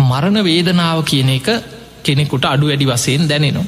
[0.00, 1.48] මරණ වේදනාව කියන එක
[2.02, 3.64] කෙනෙකුට අඩු වැඩි වසයෙන් දැනෙනවා.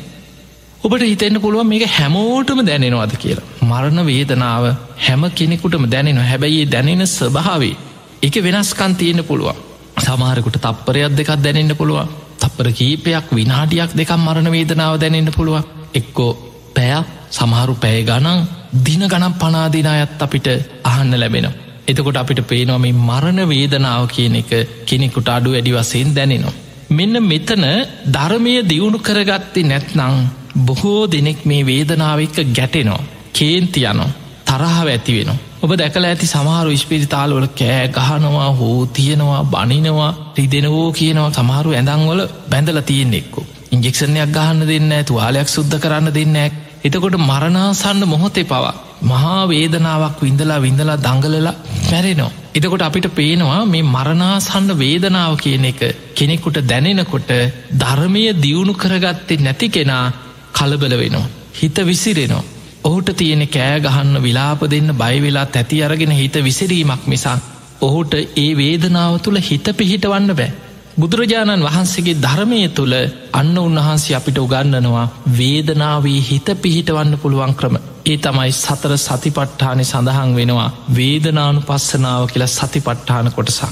[0.80, 3.46] ඔබට හිතෙන්න්න පුළුවන් මේක හැමෝටම දැනෙනවාද කියලා.
[3.62, 4.64] මරණ වේදනාව
[4.98, 7.76] හැම කෙනෙකුටම දැනෙනවා හැබැයි දැනෙන ස්වභාවේ
[8.22, 9.67] එක වෙනස්කන් තියෙන පුළුවන්.
[10.08, 12.10] සමහරකුට තප්පරයක් දෙකක් දැනෙන්න පුළුවන්
[12.40, 16.32] තප්පර කීපයක් විනාඩියක් දෙකම් මරණ වේදනාව දැනෙන්න පුළුවන් එක්කෝ
[16.74, 18.38] පැයක් සමහරු පැය ගනන්
[18.78, 20.48] දින ගනම් පනාදිනායත් අපිට
[20.84, 21.58] අහන්න ලැබෙනවා.
[21.86, 24.50] එතකොට අපිට පේනොම මරණ වේදනාව කියන එක
[24.84, 26.58] කෙනෙකුට අඩු වැඩි වසයෙන් දැනෙනවා.
[26.90, 27.64] මෙන්න මෙතන
[28.08, 30.16] ධර්මය දියුණු කරගත්ති නැත්නං
[30.60, 35.38] බොහෝ දෙනෙක් මේ වේදනාව එක්ක ගැටෙනවා කේන්ති යනවා තරහාව ඇති වෙනවා.
[35.58, 42.78] ඔබ දැකල ඇති සමහරු ඉස්පිරිතාල්වල කෑ ගහනවා හෝ තියෙනවා බනිනවා රිදෙනවෝ කියනවා සමහරු ඇඳංවල බැඳල
[42.82, 43.40] තියෙන් එක්කු.
[43.72, 46.50] ඉංජෙක්ෂණයක් ගහන්න දෙන්න තුවාලයක් සුද්ධ කරන්න දෙන්නෑ
[46.84, 48.74] එතකොට මරණාසන්න මොහොතේ පවා
[49.04, 52.30] මහා වේදනාවක් විඳලා විඳලා දංගලලා පැරෙනවා.
[52.54, 55.82] එතකොට අපිට පේනවා මේ මරණාසන්න වේදනාව කියන එක
[56.14, 57.30] කෙනෙකුට දැනෙනකොට
[57.76, 60.06] ධර්මය දියුණු කරගත්තේ නැති කෙනා
[60.52, 61.26] කලබල වෙනවා.
[61.54, 62.44] හිත විසිරෙනවා.
[62.88, 67.38] ඔහුට තියෙන කෑ ගහන්න විලාප දෙන්න බයිවෙලා තැති අරගෙන හිත විසිරීමක් මිසා
[67.80, 70.50] ඔහුට ඒ වේදනාව තුළ හිත පිහිටවන්න බෑ.
[70.96, 72.94] බුදුරජාණන් වහන්සේගේ ධර්මය තුළ
[73.32, 75.06] අන්න උන්වහන්සේ අපිට උගන්නනවා
[75.38, 77.76] වේදනාවී හිත පිහිටවන්න පුළුවන් ක්‍රම
[78.06, 83.62] ඒ තමයි සතර සතිපට්ඨානය සඳහන් වෙනවා වේදනානු පස්සනාව කියලා සතිපට්ඨාන කොටසක්.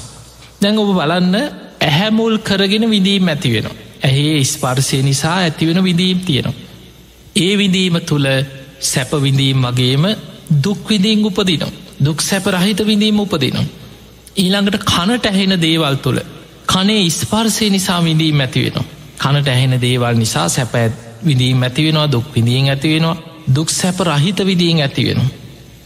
[0.60, 1.34] දැන් ඔබ බලන්න
[1.80, 3.76] ඇහැමුල් කරගෙන විදීම් ඇති වෙනවා.
[4.02, 6.60] ඇහේ ස්පර්සය නිසා ඇතිවෙන විදීම් තියෙනවා.
[7.36, 8.28] ඒ විදීම තුළ
[8.80, 10.04] සැපවිඳීම් වගේම
[10.62, 11.70] දුක්විදීම් උපදිනවා.
[12.04, 13.64] දුක් සැප රහිත විඳීම උපදිනවා.
[14.36, 16.20] ඊළඟට කනට ඇහෙන දේවල් තුළ
[16.66, 18.84] කනේ ස්පර්සය නිසා විඳීම් ඇතිවෙනවා.
[19.18, 20.74] කනට ඇහෙන දේවල් නිසා සැප
[21.24, 23.16] විඳීම් ඇතිවෙනවා දුක් විඳීන් ඇතිවෙනවා
[23.54, 25.28] දුක් සැප රහිත විදීන් ඇතිවෙනවා.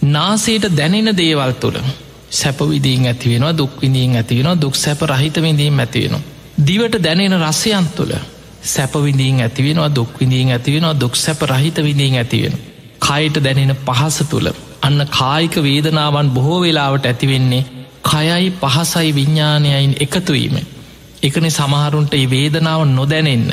[0.02, 1.78] නාසේට දැනෙන දේවල් තුළ
[2.30, 6.20] සැපවිදීන් ඇතිවෙනවා දුක් විඳීන් ඇතිවෙනවා දුක් සැප රහිත විඳීම් ඇතිවෙනවා.
[6.66, 8.14] දිවට දැනෙන රසයන් තුළ
[8.64, 12.69] සැපවිඳීන් ඇතිවෙනවා දුක් විඳීන් ඇතිවෙනවා දුක් සැප රහිත විඳීන් ඇතිවෙන.
[13.10, 14.48] කයට දැනෙන පහස තුළ
[14.82, 17.62] අන්න කායික වේදනාවන් බොහෝ වෙලාවට ඇතිවෙන්නේ
[18.02, 20.56] කයයි පහසයි විඤ්ඥානයයින් එකතුවීම.
[21.22, 23.48] එකන සමහරුන්ට ඒ වේදනාව නොදැනෙන්න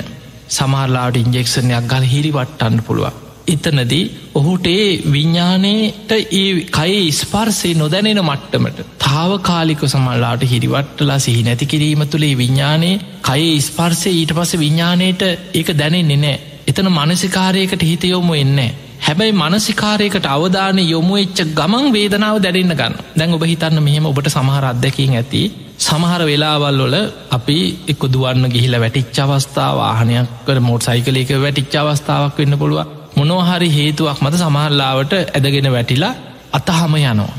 [0.49, 3.17] සමහරලාට ඉන්ජෙක්ෂණයක් ගල් හිරිවට්ටන්න පුළුවන්.
[3.47, 12.03] එතනදී ඔහුට ඒ විඤ්ඥානයට ඒ කයි ස්පර්සේ නොදැනෙන මට්ටමට තාවකාලික සමල්ලාට හිරිවට්ටලා සිහි නැති කිරීම
[12.05, 15.21] තුළේ විඤ්ඥානයේ කයි ස්පර්සය ඊට පස විඤ්ඥානයට
[15.53, 18.71] ඒක දැනෙන්නේ නෑ එතන මනසිකාරයකට හිතයොමු එන්නේ
[19.07, 22.95] හැබැයි මනසිකාරයකට අවධානය යොමු එච්ච ගමන් වේදනාව දැරන්න ගන්න.
[23.17, 25.41] දැන් ඔබ හිතන්න මෙහෙම ඔබට සමහර අත්දැකින් ඇති.
[25.79, 26.95] සමහර වෙලාවල් වල
[27.31, 27.57] අපි
[27.91, 32.79] එක්ක දුවන්න ගිහිල වැටිච්ච අවස්ථාව ආහනයක්කට මෝට් සයිකලයක වැටිච්ච අවස්ථාවක් වෙන්න පුළුව
[33.17, 36.13] මොනොහරි හේතුවක් මත සමහල්ලාවට ඇදගෙන වැටිලා
[36.51, 37.33] අතහම යනවා.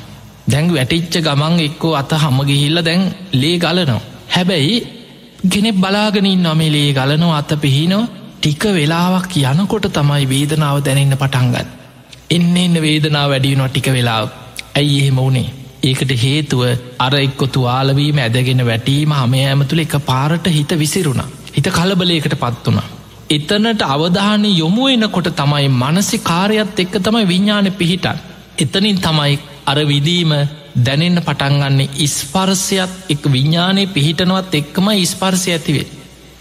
[0.51, 3.03] දැන් වැටිච්ච ගමන් එක්කෝ අත හම ගිහිල්ල දැන්
[3.35, 4.01] ලේ ගලනවා.
[4.35, 4.77] හැබැයි
[5.45, 8.05] ගෙනෙ බලාගෙනින් නොමේ ලේ ගලනවා අත පිහිනෝ
[8.39, 11.69] ටික වෙලාවක් යනකොට තමයි වේදනාව දැනන්න පටන්ගත්.
[12.31, 14.29] එන්න එන්න වේදනාව වැඩියනවා ටික වෙලාව
[14.75, 15.49] ඇයි එහෙම වුණේ.
[15.83, 16.63] ඒකට හේතුව
[16.99, 21.23] අර එක්කො තුවාලවීම ඇදගෙන වැටීම හමය ඇමතුළ එක පාරට හිත විසිරුණ.
[21.53, 22.81] හිත කලබලයකට පත් වුණ.
[23.31, 28.25] එතනට අවධානය යොමු එනකොට තමයි මනසි කාරයත් එක්ක තමයි විඤ්ඥාන පිහිටන්.
[28.59, 30.33] එතනින් තමයි අර විදීම
[30.79, 35.89] දැනෙන්න පටන්ගන්නේ ඉස්පර්සයත් එක් විඤ්ඥානය පිහිටනවත් එක්කම ඉස්පර්සය ඇතිවේ.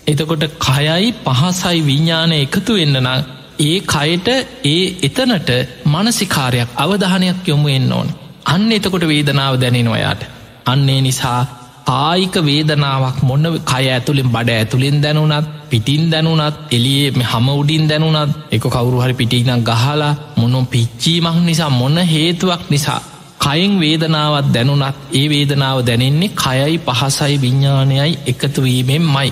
[0.07, 3.21] එතකොට කයයි පහසයි විඤ්ඥානය එකතු වෙන්න නම්
[3.59, 4.27] ඒ කයට
[4.65, 5.49] ඒ එතනට
[5.85, 8.09] මනසිකාරයක් අවධානයක් යොමු එන්න ඕන්.
[8.45, 10.21] අන්න එතකොට වේදනාව දැනෙනවයාට
[10.65, 11.41] අන්නේ නිසා
[11.85, 18.31] කායික වේදනාවක් මොන්න කය ඇතුළින් බඩ ඇතුළින් දැනුනත් පිටින් දැනුනත් එලියේ මෙ හම උඩින් දැනුනත්
[18.51, 23.01] එක කවුරු හරි පිටිනම් ගහලා මොනොම් පිච්චීමක් නිසා මොන්න හේතුවක් නිසා
[23.39, 29.31] කයින් වේදනාවත් දැනුනත් ඒ වේදනාව දැනෙන්නේ කයයි පහසයි විඤ්ඥානයයි එකතුවීමෙන් මයි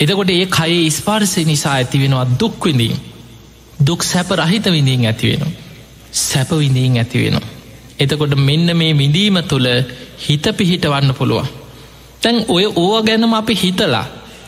[0.00, 2.98] එතකොට ඒ කයේ ස්පාර්සය නිසා ඇතිවෙනවා දුක්විඳීම්
[3.80, 5.56] දුක් සැප රහිත විඳීන් ඇතිවෙන
[6.20, 7.36] සැප විඳීන් ඇතිවෙන
[7.98, 9.68] එතකොට මෙන්න මේ විඳීම තුළ
[10.20, 11.48] හිත පිහිටවන්න පුළුවන්.
[12.20, 14.06] තැන් ඔය ඕව ගැනම අපි හිතලා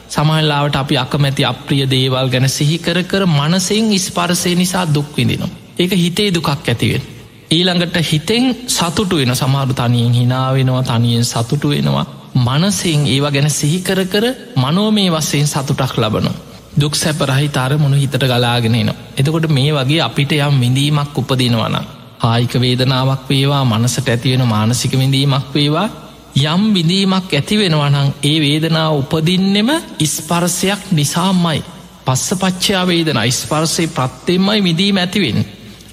[0.08, 6.48] සමහල්ලාවට අපි අකමැති අප්‍රිය දේවල් ගැන සිහිකර කර මනසෙන් ස්පර්සය නිසා දුක්විඳිනවා ඒක හිතේ දුකක්
[6.48, 7.04] ඇතිවෙන
[7.50, 12.21] ඊළඟට හිතෙන් සතුටු වෙන සමහරු තනියෙන් හිනාවෙනවා තනියෙන් සතුටු වෙනවා.
[12.36, 14.24] මනසිං ඒවා ගැන සිහිකර කර
[14.56, 16.40] මනෝමේ වස්සයෙන් සතුටක් ලබනවා.
[16.74, 18.94] දුක් සැප රහිතාර මොන හිතට ගලාගෙනනවා.
[19.16, 21.76] එතකොට මේ වගේ අපිට යම් විඳීමක් උපදිනවන.
[22.20, 25.88] ආයික වේදනාවක් වේවා මනසට ඇතිවෙන මානසික විඳීමක් වේවා
[26.34, 31.62] යම් විඳීමක් ඇති වෙනවනං ඒ වේදනාව උපදින්නෙම ඉස්පරසයක් නිසාමයි.
[32.04, 35.44] පස්ස පච්චයා වේදන ඉස්පර්සය ප්‍රත්තෙන්මයි විදීම ඇතිවෙන්.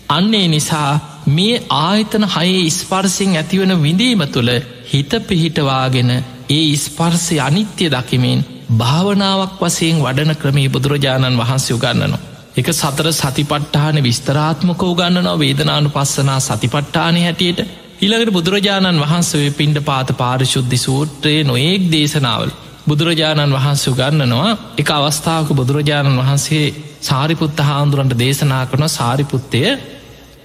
[0.10, 0.92] අන්නේ නිසා
[1.28, 4.52] මේ ආයතන හයේ ඉස්පර්සිං ඇතිවන විඳීම තුළ
[4.90, 6.12] හිත පිහිටවාගෙන
[6.50, 8.40] ඒ ඉස්පර්සය අනිත්‍ය දකිමින්
[8.74, 12.22] භාවනාවක් වසයෙන් වඩන ක්‍රමේ බුදුරජාණන් වහන්සේ උගන්නනවා.
[12.56, 17.60] එක සතර සතිපට්ඨාන විස්තරාත්මක උගන්නනවා වේදනානු පස්සනා සතිපට්ඨානය හැටියට
[18.02, 22.52] ඉළඟට බුදුරජාණන් වහන්සේ පින්ඩ පාත පාරිශුද්ධි සූත්‍රයේ නොඒක් දේශනාවල්
[22.88, 26.66] බුදුරජාණන් වහන්සේ ගන්නනවා එක අවස්ථාවක බුදුරජාණන් වහන්සේ
[27.02, 29.64] සාරිපුත්ත හාන්දුරන්ට දේශනා කරන සාරිපුත්තය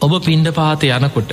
[0.00, 1.33] ඔබ පින්ඩ පාත යනකොට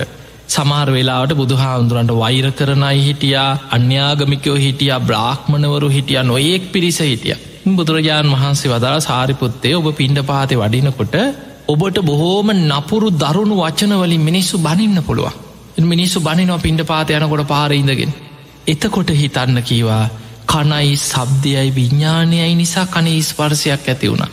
[0.51, 7.37] සමාර වෙලාවට බුදුහාන්දුරන්ට වෛර කරනයි හිටියා අන්‍යාගමිකයෝ හිටිය බ්‍රාහ්මණවරු හිටිය නොයෙක් පිරිස හිටිය
[7.71, 11.15] බුදුරජාණන් වහන්සේ වදා සාරිපුත්තේ ඔබ පින්ඩ පාතය වඩිනකොට
[11.67, 18.13] ඔබට බොහෝම නපුරු දරුණු වචනවලින් මිනිස්සු බනින්න පුළුවන් මිනිස්සු බනිනවා පින්ඩ පාත යනකොට පාරඉඳගෙන
[18.67, 20.03] එතකොට හිතන්න කීවා
[20.47, 24.25] කණයි සබ්දයයි විඤ්ඥානයයි නිසා කනේ ස්පර්සයක් ඇති වුණ.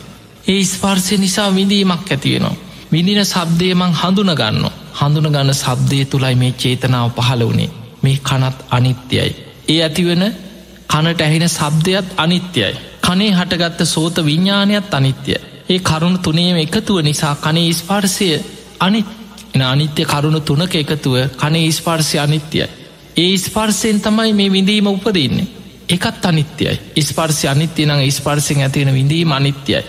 [0.46, 2.57] ඒ ස්පර්සය නිසා විඳීමක් ඇතිවෙනවා.
[2.92, 4.66] විඳින සබ්දයමං හඳුනගන්න
[4.99, 7.71] හඳුනගන්න සබ්දය තුළයි මේ චේතනාව පහළ වනේ
[8.03, 9.31] මේ කනත් අනිත්‍යයි.
[9.69, 10.25] ඒ ඇතිවන
[10.89, 12.73] කනට ඇහෙන සබ්දයත් අනිත්‍යයි.
[13.03, 15.35] කනේ හටගත්ත සෝත විඤ්ඥානයත් අනිත්‍ය.
[15.69, 18.29] ඒ කරුණු තුනේම එකතුව නිසා කනේ ස්පර්සය
[18.81, 19.05] අනි
[19.55, 22.67] එන අනිත්‍ය කරුණු තුනක එකතුව කනේ ස්පර්සය අනිත්‍යයි.
[23.17, 25.49] ඒ ස්පර්සයෙන් තමයි මේ විඳීම උපදන්නේ.
[25.89, 29.83] එකත් අනිත්‍යයි ස්පර්සි අනිත්‍ය නං ස්පර්සිෙන් ඇතිවෙන විඳීම අනිත්‍යයි.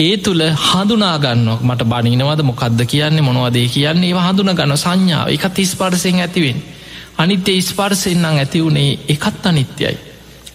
[0.00, 6.20] ඒ තුළ හඳුනාගන්නක් මට බනිනවද මොකක්ද කියන්නේ මොනවදේ කියන්නේ ඒවා හඳුන ගන්න සංඥාව එකත් ස්පර්සයෙන්
[6.20, 6.58] ඇතිවෙන්.
[7.18, 9.96] අනිත්‍ය ස්පර්සෙන්න්නං ඇතිවුණේ එකත් අනිත්‍යයි.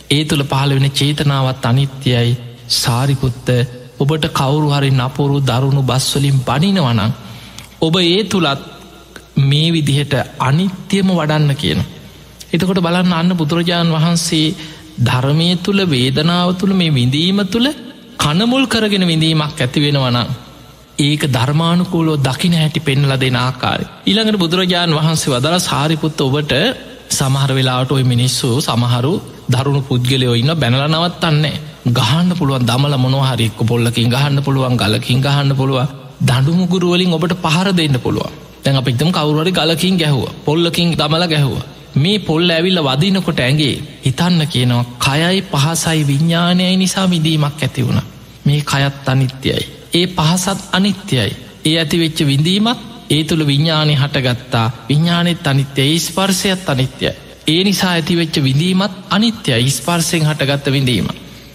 [0.10, 2.32] ඒ තුළ පහළ වෙන චේතනාවත් අනිත්‍යයි
[2.74, 3.48] සාරිකුත්ත
[4.00, 7.12] ඔබට කවුරු හරි නපුරු දරුණු බස්වලින් බනිනවනං.
[7.82, 8.62] ඔබ ඒ තුළත්
[9.42, 11.82] මේ විදිහට අනිත්‍යම වඩන්න කියන.
[12.54, 14.56] එතකොට බලන්න අන්න බුදුරජාණන් වහන්සේ
[15.00, 17.68] ධර්මය තුළ වේදනාව තුළ මේ විඳීම තුළ
[18.18, 20.18] කනමුල් කරගෙන විඳීමක් ඇති වෙනවන
[21.00, 23.86] ඒක ධර්මානුකූලෝ දකින හැටි පෙන්ල දෙෙන ආකාරය.
[24.06, 26.54] ඉළඟට බුදුරජාණන් වහන්සේ වදර සාරිපුත්ත ඔබට
[27.10, 29.14] සමහර වෙලාට ඔය මිනිස්සු සමහරු
[29.50, 31.62] දරුණු පුද්ගලයෝ ඉන්න බැනල නවත්තන්නේ.
[31.90, 35.80] ගහන්න පුළුවන් දමල මොනහරික්ක පොල්ලකින් ගහන්න පුළුවන් ගලකින් ගහන්න පුළුව
[36.22, 38.34] දඩුමුගුරුවලින් ඔබට පහර දෙන්න පුළුවන්.
[38.64, 41.58] තැන් අපිතම කවරුවරි ගලකින් ගැහුව පොල්ලකින් දමල ගැහුව.
[41.96, 48.02] මේ පොල්ල ඇවිල්ල වදිනකොට ඇගේ හිතන්න කියනවා කයයි පහසයි විඤ්ඥානයයි නිසා විදීමක් ඇති වුණ.
[48.46, 49.64] මේ කයත් අනිත්‍යයි.
[49.94, 51.32] ඒ පහසත් අනිත්‍යයි.
[51.66, 52.80] ඒ ඇතිවෙච්ච විඳීමත්
[53.10, 54.68] ඒ තුළ විඤ්ඥානය හටගත්තා.
[54.90, 57.14] විඤ්ඥානෙත් අනිත්‍යය ස්පර්සයත් අනිත්‍යය.
[57.48, 61.08] ඒ නිසා ඇතිවෙච්ච විඳීමත් අනිත්‍යය ස්පර්සයෙන් හටගත්ත විඳීම.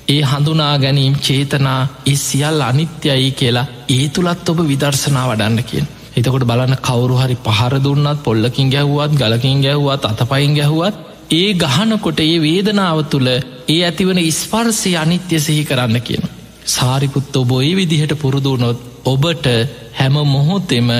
[0.09, 6.45] ඒ හඳුනා ගැනීම් චේතනා ඒ සියල් අනිත්‍යයි කියලා ඒ තුළත් ඔබ විදර්ශනා වඩන්න කියෙන් එතකොට
[6.45, 10.97] බලන්න කවුරු හරි පහර දුන්නත් පොල්ලකින් ගැහ්වත් ගලකින් ගැහ්වත් අතපයින් ගැහුවත්
[11.33, 16.25] ඒ ගහනකොට ඒ වේදනාව තුළ ඒ ඇතිවන ඉස්පර්සය අනිත්‍ය සිහි කරන්න කියන.
[16.67, 19.47] සාරිපුත්ත ඔබොයි විදිහට පුරුදුනොත් ඔබට
[19.93, 20.91] හැම මොහොතෙම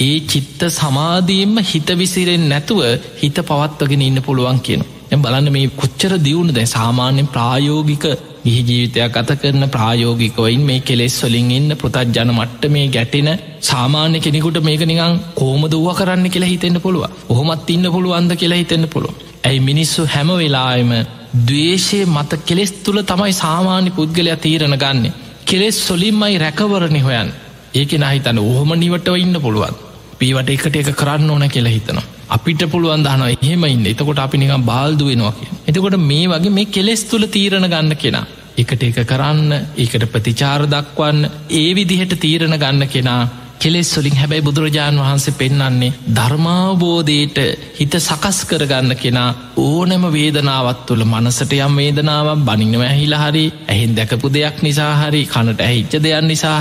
[0.00, 2.80] ඒ චිත්ත සමාධීම්ම හිත විසිරෙන් නැතුව
[3.16, 4.82] හිත පවත්වගෙන ඉන්න පුළුවන් කියන.
[5.10, 8.04] එ බලන්න මේ කොච්චර දියුණු දැ සාමාන්‍යෙන් ප්‍රායෝගික
[8.44, 13.30] ගිහි ජීවිතයක් ගත කරන ප්‍රායෝගිකවයින් මේ කෙලෙස් වලින් ඉන්න පෘතත් ජන මට්ට මේ ගැටෙන
[13.62, 18.88] සාමාන්‍ය කෙනෙකුට මේක නිකං කෝම දුව කරන්න කියලා හිතෙන්න්න පුළුව ඔහොමත් ඉන්න පුළුවන්ද කියලා හිතෙන්න්න
[18.88, 20.92] පුළුව ඇයි මිනිස්සු හැම වෙලායම
[21.40, 25.06] දවේශය මත කෙලෙස් තුළ තමයි සාමාන්‍ය පුද්ගලයා තීරණ ගන්න.
[25.44, 27.30] කෙලෙස් සොලින්මයි රැකවරණි හොයන්
[27.74, 29.74] ඒක නහිතන ඔහොම නිවටව ඉන්න පුළුවන්.
[30.18, 32.04] පීවට එකට එක කරන්න ඕන කියලා හිතනවා.
[32.34, 33.86] අපිට පුළුවන් දහන එහෙම ඉන්න.
[33.86, 38.82] එතකොට අපි නිකම් බාල්දුවෙනවා කිය එතකොට මේ වගේ මේ කෙලෙස් තුළ තීරණ ගන්න කෙනා එකට
[38.82, 43.22] එක කරන්න ඒකට ප්‍රතිචාර දක්වන්න ඒ විදිහට තීරණ ගන්න කෙනා
[43.60, 47.38] කෙලෙස් වලින් හැබැයි බුදුරජාණන් වහන්සේ පෙන්නන්නේ ධර්මාවබෝධයට
[47.78, 54.32] හිත සකස් කරගන්න කෙනා ඕනෑම වේදනාවත් තුළ මනසට යම් වේදනාවක් බනිනව ඇහිලා හරි ඇහෙන් දැකපු
[54.32, 56.58] දෙයක් නිසා හරි කනට ඇහිච්ච දෙයක් නිසා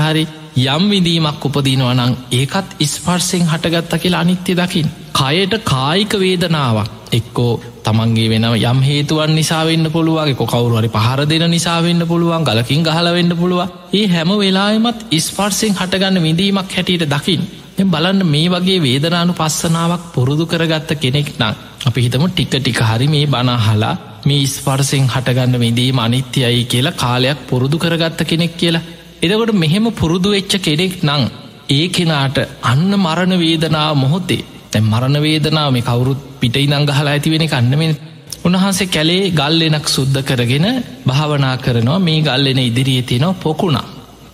[0.55, 4.89] හරි යම් විදීමක් උපදිනවනං ඒකත් ඉස්පර්සෙන් හටගත්ත කියලා අනිත්‍ය දකිින්.
[5.13, 12.43] කයට කායික වේදනාවක් එක්කෝ තමන්ගේ වෙන යම් හේතුවන් නිසාවෙන්න පුළුවන්ගේ කොකවරුහරි පහර දෙන නිසාවෙන්න පුළුවන්
[12.43, 13.61] ගලකින් ගහලවෙන්න පුළුව
[13.93, 17.43] ඒ හැම වෙලාමත් ඉස්පර්සෙන් හටගන්න විඳීමක් හැටියට දකිින්.
[17.83, 21.53] බලන්න මේ වගේ වේදනානු පස්සනාවක් පුරුදු කරගත්ත කෙනෙක් නම්
[21.85, 27.77] අපි හිතම ටික ටික හරි මේ බනාහලා මේ ස්පර්සෙන් හටගන්න විඳීම අනිත්‍යයි කියලා කාලයක් පුරුදු
[27.77, 28.83] කරගත්ත කෙනෙක් කියලා
[29.23, 31.23] එදකොට මෙහෙම පුරුදු වෙච්ච කෙනෙක් නං
[31.71, 37.93] ඒ කෙනාට අන්න මරණ වේදනාව මොහොතේ තැ මරණ වේදනාව මේ කවුරුත් පිටයි නංගහලා ඇතිවෙන කන්නමෙන
[38.43, 40.67] උන්වහන්සේ කැලේ ගල්ලෙනක් සුද්ධ කරගෙන
[41.07, 43.87] භාවනා කරනවා මේ ගල්ලෙන ඉදිරියේ තියෙනවා පොකුණා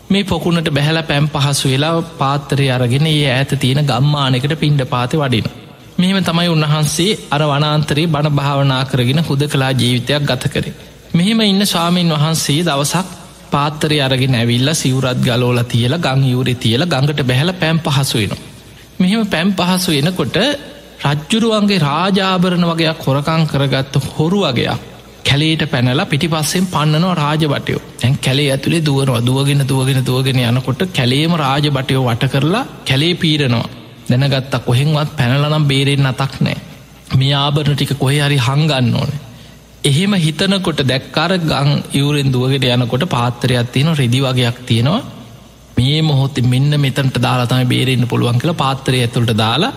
[0.09, 5.47] මේ පොකුණට බැහල පැම් පහසු වෙලා පාත්තරය අරගෙන ඒ ඇත තියෙන ගම්මානකට පින්ඩ පාති වඩින.
[5.97, 10.73] මෙහෙම තමයි උන්වහන්සේ අර වනාන්තරයේ බණ භාවනා කරගෙන හුද කලා ජීවිතයක් ගත කරේ.
[11.13, 13.07] මෙහෙම ඉන්න ස්වාමීන් වහන්සේ දවසක්
[13.49, 18.35] පාත්තරය අරගෙන ඇවිල්ල සිවරත් ගලෝල තියල ගං යුරි තියල ගඟට බැහල පැම් පහසුවෙන.
[18.99, 20.37] මෙහෙම පැම් පහසු එනකොට
[21.05, 24.87] රජ්ජුරුවන්ගේ රාජාභරණ වගේ කොරකං කරගත්ත හොරු වගේයක්
[25.23, 27.81] කැලේට පැනලා පිටි පස්සෙන් පන්නනවා රාජබටයෝ.
[28.03, 29.21] ඇන් කැලේ ඇතුළේ දුවනවා.
[29.21, 33.67] දුවගෙන දුවගෙන දුවගෙන යනකොට කැලේම රාජබටයෝ වට කරලා කැලේ පීරනවා.
[34.09, 36.57] දැනගත්තා කොහෙන්වත් පැනලනම් බේරෙන් අතක් නෑ
[37.15, 39.19] මේ ආභරණ ටික කොහෙ හරි හංගන්න ඕනේ.
[39.81, 45.03] එහෙම හිතනකොට දැක්කාර ගං ඉවරෙන් දුවගෙන යනකොට පාත්තරයක් තියෙන රෙදි වගේයක් තියෙනවා.
[45.77, 49.71] මේ මොහොත්තේ මෙන්න මෙතන්ට දාලාතම බේරෙන්න්න පුළුවන් කියලා පාත්තරය ඇතුළට දාලා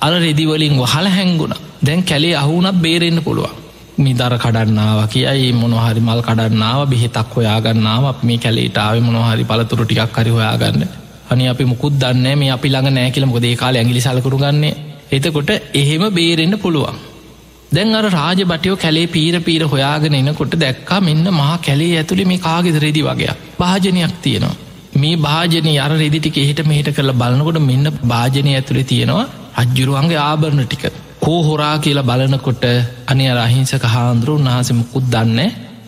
[0.00, 1.54] අර රෙදිවලින් වහල හැංගුණ.
[1.82, 3.54] දැන් කැලේ අහුනත් බේරෙන්න්න පුළුවන්.
[3.98, 10.82] මිදර කඩන්නාව කියයි මොනොහරි මල් කඩන්නාව බෙහෙතක් හොයාගන්නාව මේ කැලේටාව මොනොහරි පලතුරු ටිකක් හරි හොයාගන්න.
[11.30, 14.76] අනි අපි මුකුත් දන්න මේ අපි ළඟ නෑකිලම දේ කාල ඇගිලි සලකරු ගන්නේ.
[15.12, 17.15] එතකොට එහෙම බේරෙන්න්න පුළුවන්.
[17.72, 22.38] දැන් අර රාජ බටයෝ කැලේ පීර පීර හොයාගෙන එනකොට දැක්කා මෙන්න මහා කැලේ ඇතුළි මේ
[22.38, 24.54] කාගෙද රෙදි වගේ භාජනයක් තියෙනවා.
[24.94, 29.24] මේ භාජනය අර රෙදිටික එහෙට මෙහිට කරල බලනකොට මෙන්න භාජනය ඇතුළේ තියෙනවා
[29.54, 30.84] අජ්ජුරුවන්ගේ ආභරණ ටික.
[31.20, 32.64] කෝ හොරා කියලා බලනකොට
[33.06, 35.40] අනි අරහිංසක හාන්දුරු උන්හසමකුත් දන්න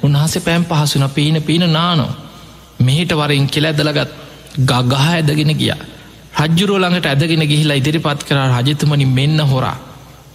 [0.03, 2.11] උන්හසේ පැම් පහසුන පීන පීන නානෝ
[2.81, 4.11] මෙහිට වරින් කෙල ඇදලගත්
[4.63, 5.73] ගගහ ඇදගෙන ගිය.
[6.39, 9.77] රජ්ජුරුව ළඟට ඇදගෙන ගිහිලා ඉදිරිපත් කර රජතුමනි මෙන්න හොරා.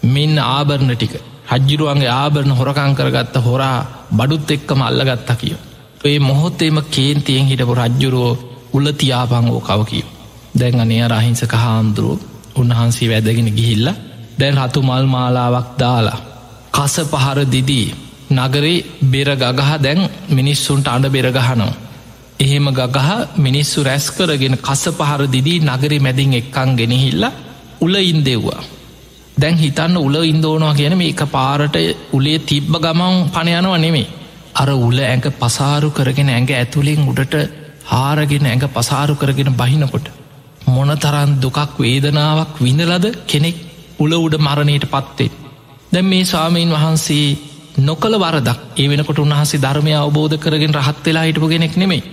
[0.06, 1.16] මෙන්න ආභරණ ටික.
[1.50, 3.78] රජ්ජුරුවන්ගේ ආභරණ හොරකං කරගත්ත හොරා
[4.12, 5.56] බඩුත් එක්කම අල්ලගත්තා කිය.
[6.06, 8.40] ඒ මොහොත්තේම කේන්තියෙන් හිටපු රජ්ජුරුවෝ
[8.74, 10.06] උල තියාපංගෝ කව කිය.
[10.54, 12.20] දැන් අනය රහිංසක හාන්දුරුව
[12.56, 13.88] උන්වහන්සේ වැදගෙන ගිහිල්ල
[14.40, 16.20] දැන් රතු මල් මාලාවක් දාලා.
[16.72, 17.88] කස පහර දිදී
[18.32, 21.74] නගරේ බෙර ගගහ දැන් මිනිස්සුන්ට අඩ බෙරගහනවා.
[22.40, 27.24] එහෙම ගගහ මිනිස්සු රැස් කරගෙන කස පහර දිදී නගරි මැදින් එක්කං ගෙනහිල්ල
[27.82, 28.62] උල ඉන්දෙව්වා.
[29.38, 31.78] දැන් හිතන්න උල ඉන්දෝනවා කියන මේ එක පාරට
[32.14, 34.08] උලේ තිබ්බ ගමන් පණයනවා නෙමේ
[34.56, 37.36] අර උල ඇඟ පසාරු කරගෙන ඇඟ ඇතුළෙන් උඩට
[37.86, 40.08] හාරගෙන ඇඟ පසාරු කරගෙන බහිනකොට
[40.68, 43.58] මොන තරන් දුකක් වේදනාවක් විඳලද කෙනෙක්
[44.00, 45.32] උල උඩ මරණයට පත්තේ
[45.92, 47.28] දැම් මේ ස්වාමීන් වහන්සේ
[47.80, 52.04] නොකළ වරදක් ඒ වෙනකොට උන්හන්සේ ධර්මය අවබෝධ කරගෙන රහත් වෙලා හිටපු ගෙනෙක් නෙමේ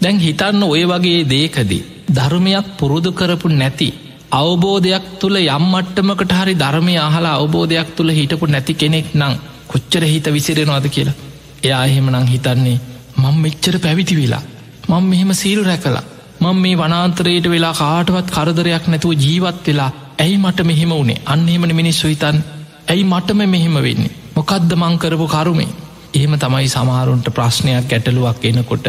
[0.00, 3.88] දැන් හිතන්න ඔය වගේ දේකදී ධර්මයක් පුරුදු කරපු නැති
[4.32, 9.34] අවබෝධයක් තුළ යම්මට්ටමකට හරි ධර්මය අහලා අවබෝධයක් තුළ හිටපු නැති කෙනෙක් නං
[9.68, 11.18] කොච්චර හිත විසිරෙනවාද කියලා.
[11.64, 12.78] එයා එහෙමනං හිතන්නේ
[13.16, 14.42] මං මෙච්චර පැවිති වෙලා
[14.88, 16.04] මං මෙහෙම සීරු රැකලා
[16.40, 22.08] මං මේ වනාන්තරයට වෙලා කාටවත් කරදරයක් නැතුව ජීවත් වෙලා ඇයි මට මෙහෙම වුණේ අන්නෙමන මිනිස්සු
[22.08, 22.38] හිතන්
[22.86, 24.16] ඇයි මටම මෙහෙම වෙන්නේ?
[24.36, 25.70] මොකක්ද මං කරපු කරුමේ?
[26.14, 28.88] එහෙම තමයි සමහරුන්ට ප්‍රශ්නයක් ගැටලුවක් එනකොට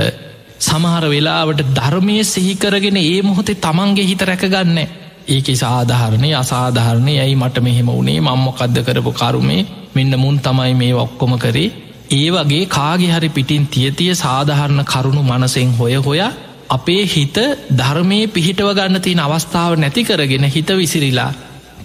[0.61, 4.79] සමහර වෙලාවට ධර්මය සිහිකරගෙන ඒ මොහොතේ තමන්ගේ හිත රැකගන්න.
[5.27, 9.61] ඒක සාධහරණය අසාධහරණය ඇයි මට මෙහෙම වුණේ මංමොකක්ද කරපු කරුමේ
[9.93, 11.69] මෙන්න මුන් තමයි මේ ඔක්කොම කරේ
[12.11, 16.31] ඒ වගේ කාගෙ හරි පිටින් තියතිය සාධහරණ කරුණු මනසෙන් හොය හොයා
[16.69, 17.37] අපේ හිත
[17.73, 21.31] ධර්මය පිහිටව ගන්න තියන අවස්ථාව නැති කරගෙන හිත විසිරිලා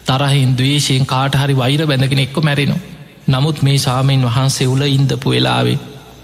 [0.07, 2.85] තරහින් දවේශයෙන් කාට හරි වෛර බැඳගෙන එක්ක මැරෙනවා.
[3.29, 5.79] නමුත් මේ සාමීන් වහන්සේ උල ඉන්දපු වෙලාවේ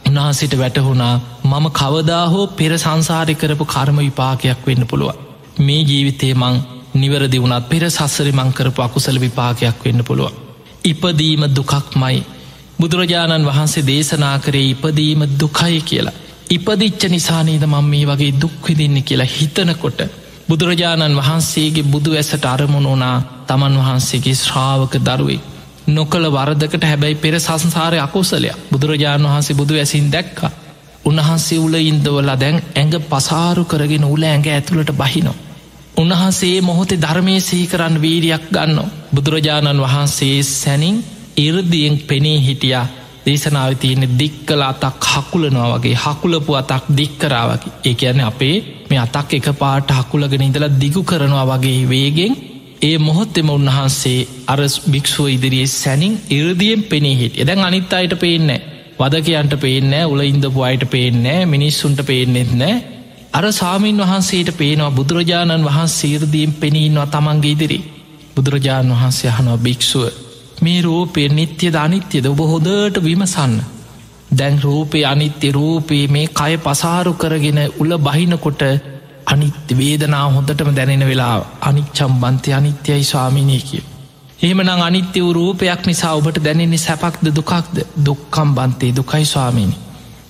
[0.09, 5.19] උන්හන්සිට වැටහුණා මම කවදා හෝ පෙර සංසාරය කරපු කර්ම විපාකයක් වෙන්න පුළුවන්.
[5.59, 6.57] මේ ජීවිතේ මං
[6.95, 10.35] නිවරදි වුණත් පෙර සස්සරි මංකරපු අකුසල විපාකයක් වෙන්න පුළුවන්.
[10.85, 12.19] ඉපදීම දුකක්මයි
[12.79, 16.19] බුදුරජාණන් වහන්සේ දේශනා කරේ ඉපදීම දුකයි කියලා.
[16.49, 20.01] ඉපදිච්ච නිසානේද මං මේ වගේ දුක්විදින්න කියලා හිතනකොට
[20.49, 25.41] බුදුරජාණන් වහන්සේගේ බුදු ඇසට අරමුණුනා තමන් වහන්සේගේ ශ්‍රාවක දරුවෙක්.
[25.89, 30.39] නොකළ වරදකට හැබැයි පෙර සංසාරය අකුසලයක් බුදුරජාණන් වහන්සේ බුදු ඇසින් දැක්ක.
[31.05, 35.37] උන්වහන්සේ උල ඉන්දවලා දැන් ඇඟ පසාරු කරගෙන උල ඇඟ ඇතුළට බහිනෝ.
[35.95, 38.79] උන්වහන්සේ මොහොතේ ධර්මය සීකරන්න වීරියක් ගන්න
[39.15, 40.97] බුදුරජාණන් වහන්සේ සැනින්
[41.39, 42.87] ඉරදියෙන් පෙනී හිටියා.
[43.27, 48.57] දේශනාව තියෙන්නේ දික්කල අතක් හකුලනවා වගේ හකුලපු අතක් දික්කරාවකි ඒ ඇන අපේ
[48.89, 52.35] මේ අතක් එක පාට හකුලගෙන ඉඳලා දිගු කරනවා වගේ වේගෙන්
[52.83, 58.61] ඒ මොහොත්තෙම උන්වහන්සේ අර භික්ෂුව ඉදිරියේ සැනින් ඉරදියෙන් පෙනී හිට එදැන් අනිත් අයට පේන්නේ
[58.99, 62.77] වදකයන්ට පේනෑ උල ඉඳපු අයට පේනෑ මිනිස්සුන්ට පේනෙත් නෑ
[63.35, 67.79] අර සාමීන් වහන්සේට පේනවා බුදුරජාණන් වහන්සේ ඉරදීම් පෙනීන්වා තමන්ගේ ඉදිරි
[68.37, 70.05] බුදුරජාණන් වහන්සේ අහනවා භික්ෂුව
[70.61, 72.27] මේ රූපය නිත්‍යද අනිත්‍යද?
[72.27, 73.55] ඔබ හොදට විමසන්න.
[74.31, 78.63] දැන් රූපය අනිත්‍ය රූපයේ මේ කය පසාරු කරගෙන උල බහිනකොට
[79.27, 83.85] අනිත්‍ය වේදනා හොඳටම දැනෙන වෙලා අනිච්චම් බන්තය අනිත්‍යයි ස්වාමිනය කිය.
[84.41, 87.77] එහෙමනං අනිත්‍ය වූ රූපයක් නිසා ඔබට දැනෙන්නේ සැපක්ද දුකක්ද?
[88.07, 89.77] දුක්කම් බන්තේ දුකයි ස්වාමිනි.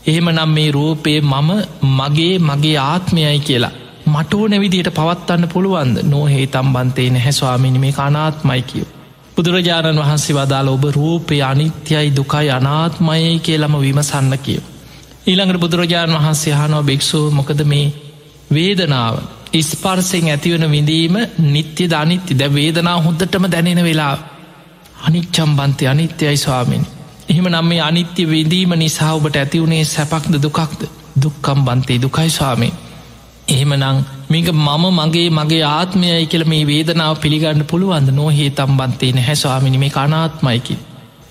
[0.06, 1.50] එහෙම නම් මේ රූපයේ මම
[1.92, 3.74] මගේ මගේ ආත්මයයි කියලා
[4.06, 8.90] මටෝ නැවිදියට පවත්වන්න පුළුවන්ද නොහේ තම්බන්තේ නැහැස්වාමිනි මේ අනාත්මයි කියෝ.
[9.36, 14.66] බුදුරජාණන් වහන්සේ වදාළ ඔබ රූපය අනිත්‍යයි දුකයි අනාත්මයයි කියලම විමසන්න කියෝ.
[15.26, 17.86] ඊළඟට බුදුරජාණන් වහන්සේ හනෝ භික්‍ෂූ මොකද මේ
[18.54, 19.14] වේදනාව
[19.52, 24.14] ඉස්පර්සෙන් ඇතිවන විඳීම නිත්‍ය ධනිත්‍ය ද වේදනා හොද්දටම දැනෙන වෙලා
[25.02, 26.93] අනිච්චම්බන්තය අනිත්‍යයි ස්වාමිනි.
[27.28, 30.82] එහෙම නම් මේ අනිත්‍ය විඳීම නිසා ඔබට ඇතිවුණේ සැපක්ද දුකක්ද
[31.22, 32.72] දුක්කම් බන්තේ දුකයි ස්වාමී.
[33.48, 33.98] එහෙම නං
[34.30, 39.92] මේක මම මගේ මගේ ආත්මයයි කියල මේ වේදනාව පිළිගන්න පුළුවන්ද නොහේ තම්බන්තේ නැහැ ස්වාමිනි මේ
[39.96, 40.76] අනාත්මයිකි.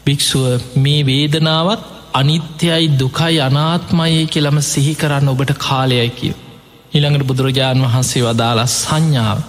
[0.05, 6.33] භික්‍ෂුව මේ වේදනාවත් අනිත්‍යයි දුකයි අනාත්මයේ කියලම සිහි කරන්න ඔබට කාලයයි කිය.
[6.93, 9.39] ඉළඟට බුදුරජාණන් වහන්සේ වදාලා සංඥාව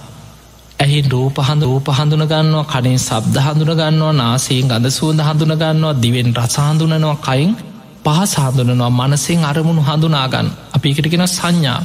[0.78, 7.52] ඇහි රූපහඳ රූප හඳුනගන්නවා කනේ සබ්ද හඳුනගන්නවා නාසයෙන් ගඳ සුවඳ හඳුනගන්නවා දිවෙන් රසාහඳුනනවා කයින්
[8.04, 11.80] පහ සාඳුනනවා මනසිෙන් අරමුණු හඳුනාගන්න අපිකටගෙන සංඥා.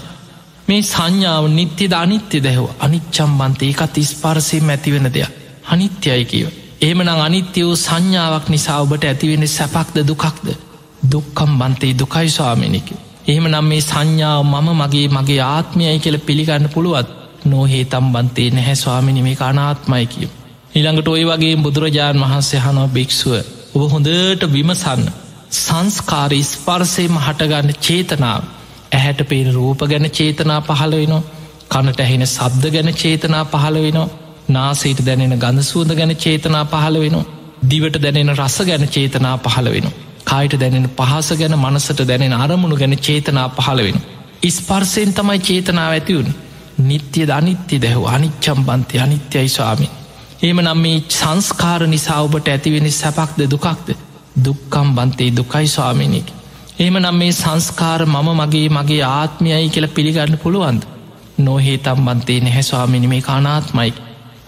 [0.67, 5.30] මේ සංඥාව නිත්‍ය ධනිත්‍ය දැහව අනිච්චම්බන්තේ එකත් ඉස්පරසයෙන් ඇතිවෙන දෙයක්.
[5.65, 6.47] අනිත්‍යයි කියව.
[6.82, 10.47] ඒමනං අනිත්‍ය වූ සංඥාවක් නිසා ඔබට ඇතිවෙන සැපක්ද දුකක්ද?
[11.04, 11.93] දුක්කම් බන්තේ.
[11.93, 12.89] දුකයි ස්වාමිනික
[13.28, 19.21] එහෙම නම් මේ සංඥාව මම මගේ මගේ ආත්මයයි කියල පිළිගන්න පුළුවත් නොහේ තම්බන්තේ නැහැ ස්වාමිනි
[19.21, 20.30] මේ අනාත්මයි කිය.
[20.75, 23.34] ඉළඟට ඔය වගේ බුදුරජාණන් වහන්සේ හනෝ භික්‍ෂුව
[23.75, 25.04] ඔබ හොඳට විමසන්න.
[25.56, 28.43] සංස්කාර ස්පර්සයම හටගන්න චේතනාව
[28.91, 31.23] ඇහැට පේන රූප ගැන චේතනා පහළ වෙනවා
[31.69, 34.08] කනට ඇහෙන සබ්ද ගැන චේතනා පහළ වෙනවා
[34.49, 37.28] නාසේට දැනෙන ගඳසූද ගැන චේතනා පහළ වෙනවා
[37.62, 39.88] දිවට දැනෙන රස ගැන චේතනා පහළ වෙන.
[40.23, 43.97] කායිට දැනෙන පහස ගැන මනසට දැනෙන අරමුණු ගැන චේතනා පහළ වෙන.
[44.43, 46.34] ඉස්පර්සයෙන් තමයි චේතනාව ඇතිවුණ
[46.80, 49.92] නිත්‍ය අනිත්‍ය දැහු අනිච්චම් බන්තය අනිත්‍යයි ස්වාමින්.
[50.42, 53.89] ඒම නම් මේ සංස්කාර නිසා ඔබට ඇතිවෙන සැපක්ද දුකක්ද
[54.46, 56.28] දුක්කම් බන්තේ දුකයි ස්වාමිනික.
[56.80, 60.84] ඒම නම් මේ සංස්කාර මම මගේ මගේ ආත්මයයි කියල පිළිගන්න පුළුවන්ද.
[61.38, 63.94] නොහේ තම් බන්තේ නැහැ ස්වාමිනි මේ අනාත්මයි.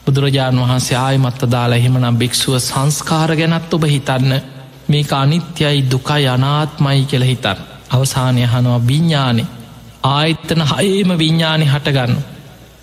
[0.06, 4.34] බුදුරජාණන් වහන්සේ ආයමත්ත දාලා එහෙමනම් භික්‍ෂුව සංස්කාර ගැනත් ඔබ හිතන්න
[4.88, 7.58] මේක අනිත්‍යයි දුකයි අනාත්මයි කියල හිතන්.
[7.89, 9.61] අවසානය හනවා විඤ්ඥානේ
[10.04, 12.14] ආයත්තන හයේම විඤ්ඥානි හටගන්න.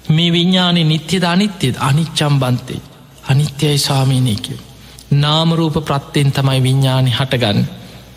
[0.08, 2.80] මේ විඤ්ඥානය නිත්‍යද අනිත්‍යද අනිච්චම් බන්තේ
[3.24, 4.52] අනිත්‍යයි ස්වාමීනයකව.
[5.12, 7.58] නාමරූප ප්‍රත්තිෙන් තමයි විඤ්ඥානි හටගන්න.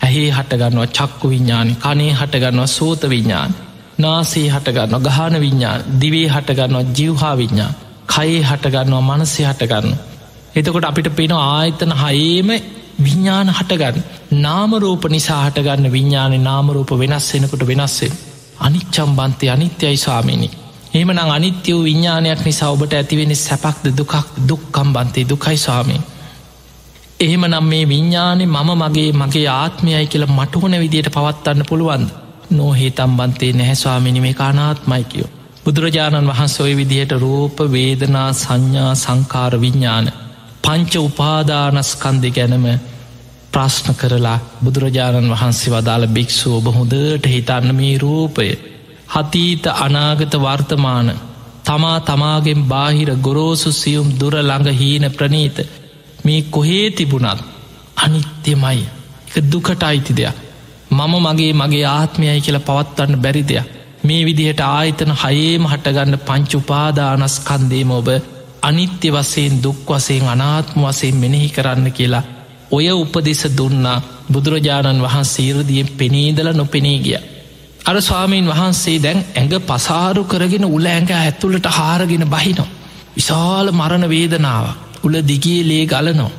[0.00, 3.54] ඇහේ හටගන්නවා චක්කු විඤ්ඥානි කනේ හටගන්නවා සෝත විඤ්ඥාන්.
[3.98, 7.72] නාසේ හටගන්න ගහන විඤ්ඥාන් දිවේ හටගන්නවා ජිව්හා විඤ්ඥා
[8.08, 9.96] කයේ හටගන්නවා මනසේ හටගන්න.
[10.54, 12.50] එතකොට අපිට පෙන ආයතන හයේම
[12.98, 14.04] විඤ්ඥාන හටගන්න
[14.40, 18.12] නාමරූප නිසා හටගන්න විඤ්ඥාන නාමරූප වෙනස් වෙනකොට වෙනස්සේ.
[18.62, 20.48] අනිච්චම් බන්තය අනිත්‍යයි ස්වාමිනි.
[20.94, 24.14] එමනං අනිත්‍ය වූ විඤ්ඥානයක් නිසා ඔබට ඇතිවෙන සැපක්ද දුකක්
[24.48, 26.00] දුක්කම් බන්තේ දුකයි ස්වාමී.
[27.20, 32.08] එහෙම නම් මේ විඤ්ඥානෙ මම මගේ මගේ ආත්මයයි කියල මටහොන විදියට පවත්වන්න පුළුවන්ද.
[32.50, 35.28] නොහේ තම්බන්තේ නැහැස්වාමිනි මේ කානාත්මයිකයෝ.
[35.64, 40.06] බුදුරජාණන් වහන්සොය විදිහට රූප වේදනා සංඥා සංකාර විඤ්ඥාන
[40.62, 42.66] පංච උපාදානස්කන්දෙ ගැනම
[43.52, 48.48] ප්‍රශ්න කරලා බුදුරජාණන් වහන්සේ වදාළ භික්‍ෂූ ඔබ හොඳට හිතන්න මේ රූපය.
[49.08, 51.08] හතීත අනාගත වර්තමාන
[51.64, 55.58] තමා තමාගෙන් බාහිර ගොරෝසු සියුම් දුර ළඟ හීන ප්‍රනීත
[56.24, 57.44] මේ කොහේ තිබුණත්
[57.96, 58.82] අනිත්‍යමයි.
[59.28, 60.36] එක දුකට අයිති දෙයක්.
[60.90, 63.66] මම මගේ මගේ ආත්මයයි කියලා පවත්වන්න බැරි දෙයක්.
[64.04, 68.08] මේ විදිහට ආයතන හයේම හටගන්න පංචුපාදානස්කන්දේම ඔබ
[68.62, 72.28] අනිත්‍ය වසයෙන් දුක් වසයෙන් අනාත්ම වසයෙන් මෙනෙහි කරන්න කියලා
[72.72, 77.18] ඔය උපදෙස දුන්නා බුදුරජාණන් වහන්සේ ඉරදියෙන් පෙනීදල නොපෙනී ගිය.
[77.84, 82.68] අර ස්වාමීන් වහන්සේ දැන් ඇඟ පසාරු කරගෙන උල ඇඟ ඇතුළට හාරගෙන බහිනෝ.
[83.16, 84.66] විශාල මරණ වේදනාව
[85.04, 86.30] උල දිගේ ලේ ගලනෝ.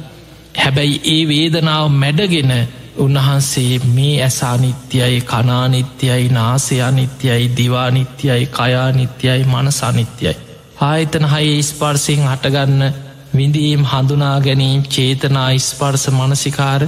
[0.55, 2.53] හැබැයි ඒ වේදනාව මැඩගෙන
[2.97, 10.35] උන්වහන්සේ මේ ඇසානිත්‍යයි කනානිත්‍යයි නාසයානිත්‍යයි දිවානිත්‍යයි කයානිත්‍යයි මනසානිත්‍යයි.
[10.81, 12.93] ආයතන හයේ ස්පර්සිං හටගන්න
[13.33, 16.81] විඳීම් හඳුනා ගැනීම් චේතනා ස්පර්ස මනසිකාර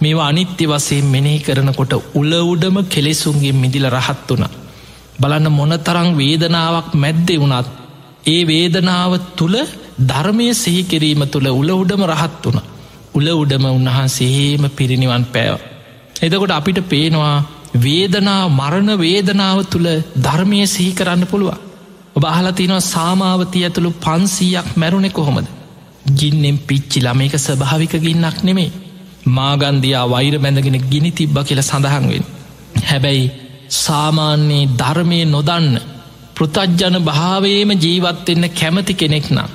[0.00, 4.44] මේවා අනිත්‍ය වසයෙන් මෙනෙහි කරනකොට උල උඩම කෙලෙසුන්ගේ මිදිල රහත් වුණ.
[5.20, 7.68] බලන්න මොනතරං වේදනාවක් මැද්දෙ වුණත්
[8.26, 9.56] ඒ වේදනාව තුළ
[10.02, 12.60] ධර්මය සිහිකිරීම තුළ උල උඩම රහත් වුණ.
[13.14, 15.60] උල උඩම උන්වහන්සේහේම පිරිනිවන් පෑව.
[16.22, 17.36] එදකොට අපිට පේනවා
[17.76, 19.88] වේදනා මරණ වේදනාව තුළ
[20.18, 21.54] ධර්මය සිහි කරන්න පුළුව.
[22.16, 25.48] ඔබ අහලතිනවා සාමාවතිය ඇතුළු පන්සීයක් මැරුණෙ කොහොමද.
[26.14, 28.70] ගින්නෙන් පිච්චිලා මේක ස්භාවික ගින්නක් නෙමේ.
[29.28, 32.24] මාගන්දයා වෛර බැඳගෙන ගිනි තිබ්බ කියල සඳහන්වෙන්
[32.84, 33.30] හැබැයි
[33.76, 35.74] සාමාන්‍යයේ ධර්මය නොදන්න
[36.36, 39.50] පෘතජ්ජන භාවේම ජීවත්වෙන්න කැමති කෙනෙක්නම්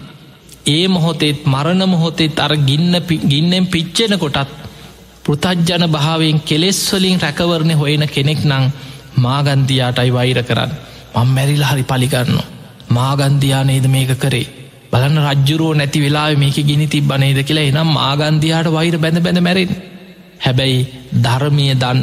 [0.67, 4.49] ඒ මොහොතෙත් මරණ මොහොතෙත් අර ගින්න ගින්නෙන් පිච්චෙන කොටත්
[5.25, 8.65] පෘතජ්ජන භාවෙන් කෙලෙස්වලින් රැකවරණය හොයන කෙනෙක් නං
[9.17, 10.71] මාගන්දයාටයි වෛර කරන්න.
[11.15, 12.39] මං මැරිල හරි පලිගන්න
[12.89, 14.64] මාගන්දයා නේද මේක කරේ?
[14.95, 19.73] බලන්න රජ්ජුරුව නැති වෙලා මේක ගිනි තිබ්බනේද කියලා එනම් ආගන්දයාට වෛර බැඳ බැඳ මැරෙන්
[20.39, 20.79] හැබැයි
[21.21, 22.01] ධර්මය දන්න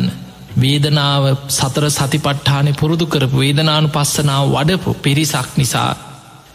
[0.56, 5.90] වේදනාව සතර සතිපට්ඨානය පුරුදු කරපු වේදනානු පස්සනාව වඩපු පිරිසක් නිසා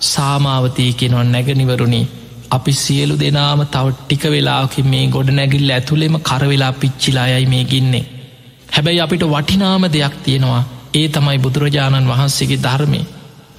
[0.06, 2.02] සාමාවතී කෙනවන් නැගනිවරුණි
[2.52, 8.06] අපි සියලු දෙනාම තව ටික වෙලාකින් මේ ගොඩ නැගිල්ල ඇතුළෙම කරවෙලා පිච්චිලායයි මේ ගින්නේ.
[8.70, 10.64] හැබැයි අපිට වටිනාම දෙයක් තියෙනවා
[10.94, 13.02] ඒ තමයි බුදුරජාණන් වහන්සේගේ ධර්මය.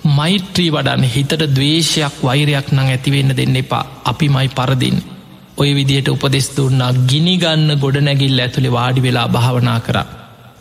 [0.05, 5.03] මෛත්‍රී වඩන්න හිතට දවේශයක් වෛරයක් නං ඇතිවෙන්න දෙන්න එපා අපි මයි පරදින්.
[5.57, 9.99] ඔය විදියට උපදෙස් දුන්නා ගිනිගන්න ගොඩනැගිල් ඇතුළි වාඩි වෙලා භාවනා කර.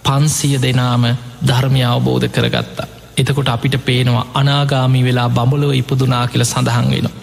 [0.04, 1.04] පන්සිය දෙනාම
[1.48, 2.88] ධර්මය අවබෝධ කරගත්තා.
[3.18, 7.16] එතකොට අපිට පේනවා අනාගාමි වෙලා බඹලෝ ඉපදුනා කියල සඳහන් වෙනවා.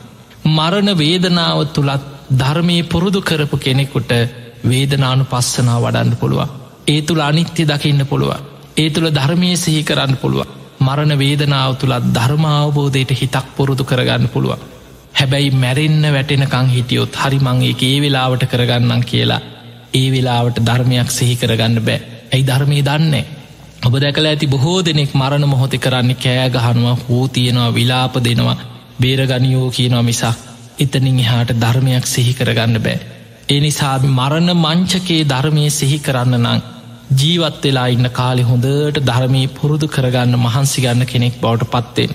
[0.47, 2.03] මරණ වේදනාව තුළත්
[2.33, 4.13] ධර්මය පුරුදු කරපු කෙනෙකුට
[4.65, 6.49] වේදනානු පස්සනා වඩන්න පුළුවන්.
[6.89, 8.33] ඒ තුළ අනිත්‍ය දකින්න පුළුව.
[8.77, 10.47] ඒ තුළ ධර්මය සිහි කරන්න පුළුව.
[10.85, 14.65] මරණ වේදනාව තුළත් ධර්මාවබෝධයට හිතක් පුරුදු කරගන්න පුළුවන්.
[15.15, 19.43] හැබැයි මැරෙන්න්න වැටෙනකං හිටියොත් හරි මංගේ ඒ වෙලාවට කරගන්නම් කියලා
[19.95, 22.01] ඒ වෙලාවට ධර්මයක් සිහි කරගන්න බෑ
[22.33, 23.25] ඇයි ධර්මය දන්නේ.
[23.83, 28.57] ඔබ දැකල ඇති බොහෝ දෙනෙක් මරණ මොහොතෙ කරන්නේ කෑගහනුව හෝ තියෙනවා විලාප දෙනවා
[29.01, 30.39] බේරගනියෝ කියනවා මිසක්
[30.79, 32.99] එතනින් එහාට ධර්මයක් සිහි කරගන්න බෑ.
[33.49, 36.61] ඒ නිසා මරණ මංචකේ ධර්මය සිහි කරන්න නං
[37.13, 42.11] ජීවත් වෙලා ඉන්න කාලෙ හොඳට ධර්මී පුරුදු කරගන්න මහන්සිගන්න කෙනෙක් බවට පත්තෙන්.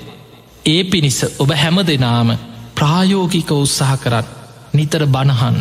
[0.65, 2.29] ඒ පිණිස ඔබ හැම දෙනාම
[2.75, 4.27] ප්‍රායෝගික උත්සාහ කරන්න
[4.73, 5.57] නිතර බණහන්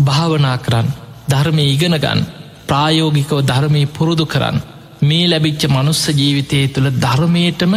[0.00, 0.88] භාවනා කරන්න
[1.28, 2.26] ධර්මය ඉගෙනගන්න
[2.68, 4.64] ප්‍රායෝගිකව ධර්මී පුරුදු කරන්න
[5.02, 7.74] මේ ලැබිච්ච මනුස්ස ජීවිතය තුළ ධර්මයටම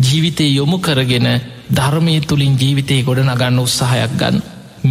[0.00, 1.28] ජීවිතය යොමු කරගෙන
[1.70, 4.42] ධර්මය තුළින් ජීවිතය ගොඩ නගන්න උත්සාහයක් ගන්න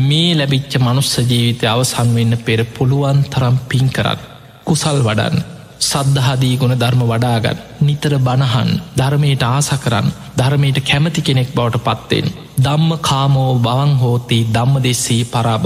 [0.02, 4.29] මේ ලැබිච්ච මනුස්ස ජීවිතය අවසන් වෙන්න පෙර පුළුවන් තරම් පින් කරන්න
[4.64, 5.38] කුසල් වඩන්න
[5.82, 10.08] සද්ධහදී ගුණ ධර්ම වඩාගත් නිතර බණහන් ධර්මයට ආස කරන්න
[10.38, 12.28] ධර්මයට කැමති කෙනෙක් බවට පත්වෙන්.
[12.60, 15.66] දම්ම කාමෝ බවන් හෝති දම්ම දෙෙස්සේ පරාබව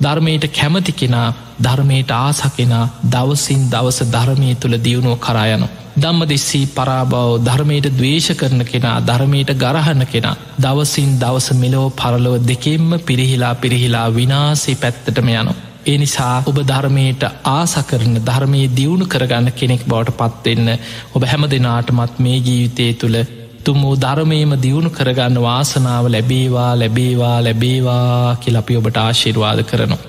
[0.00, 5.64] ධර්මයට කැමති කෙනා ධර්මයට ආසකෙනා දවසින් දවස ධර්මය තුළ දියුණුව කරායන
[5.96, 12.88] දම්ම දෙෙස්සී පරාබව ධර්මයට දවේශ කරන කෙනා ධර්මයට ගරහන්න කෙනා දවසින් දවස මෙලෝ පරලොව දෙකෙන්ම
[13.00, 20.16] පිරිහිලා පිරිහිලා විනාසේ පැත්තටම යනවා ඒ නිසා ඔබ ධර්මයට ආසකරන ධර්මය දියුණු කරගන්න කෙනෙක් බවට
[20.18, 20.68] පත්වෙන්න
[21.14, 23.18] ඔබ හැම දෙනාටමත් මේ ජීවිතය තුළ
[23.62, 30.00] තුම්මූ ධර්මයම දියුණු කරගන්න වාසනාව ලැබේවා ලැබේවා ලැබේවා කියලපි ඔබට ආශිර්වාද කරනවා.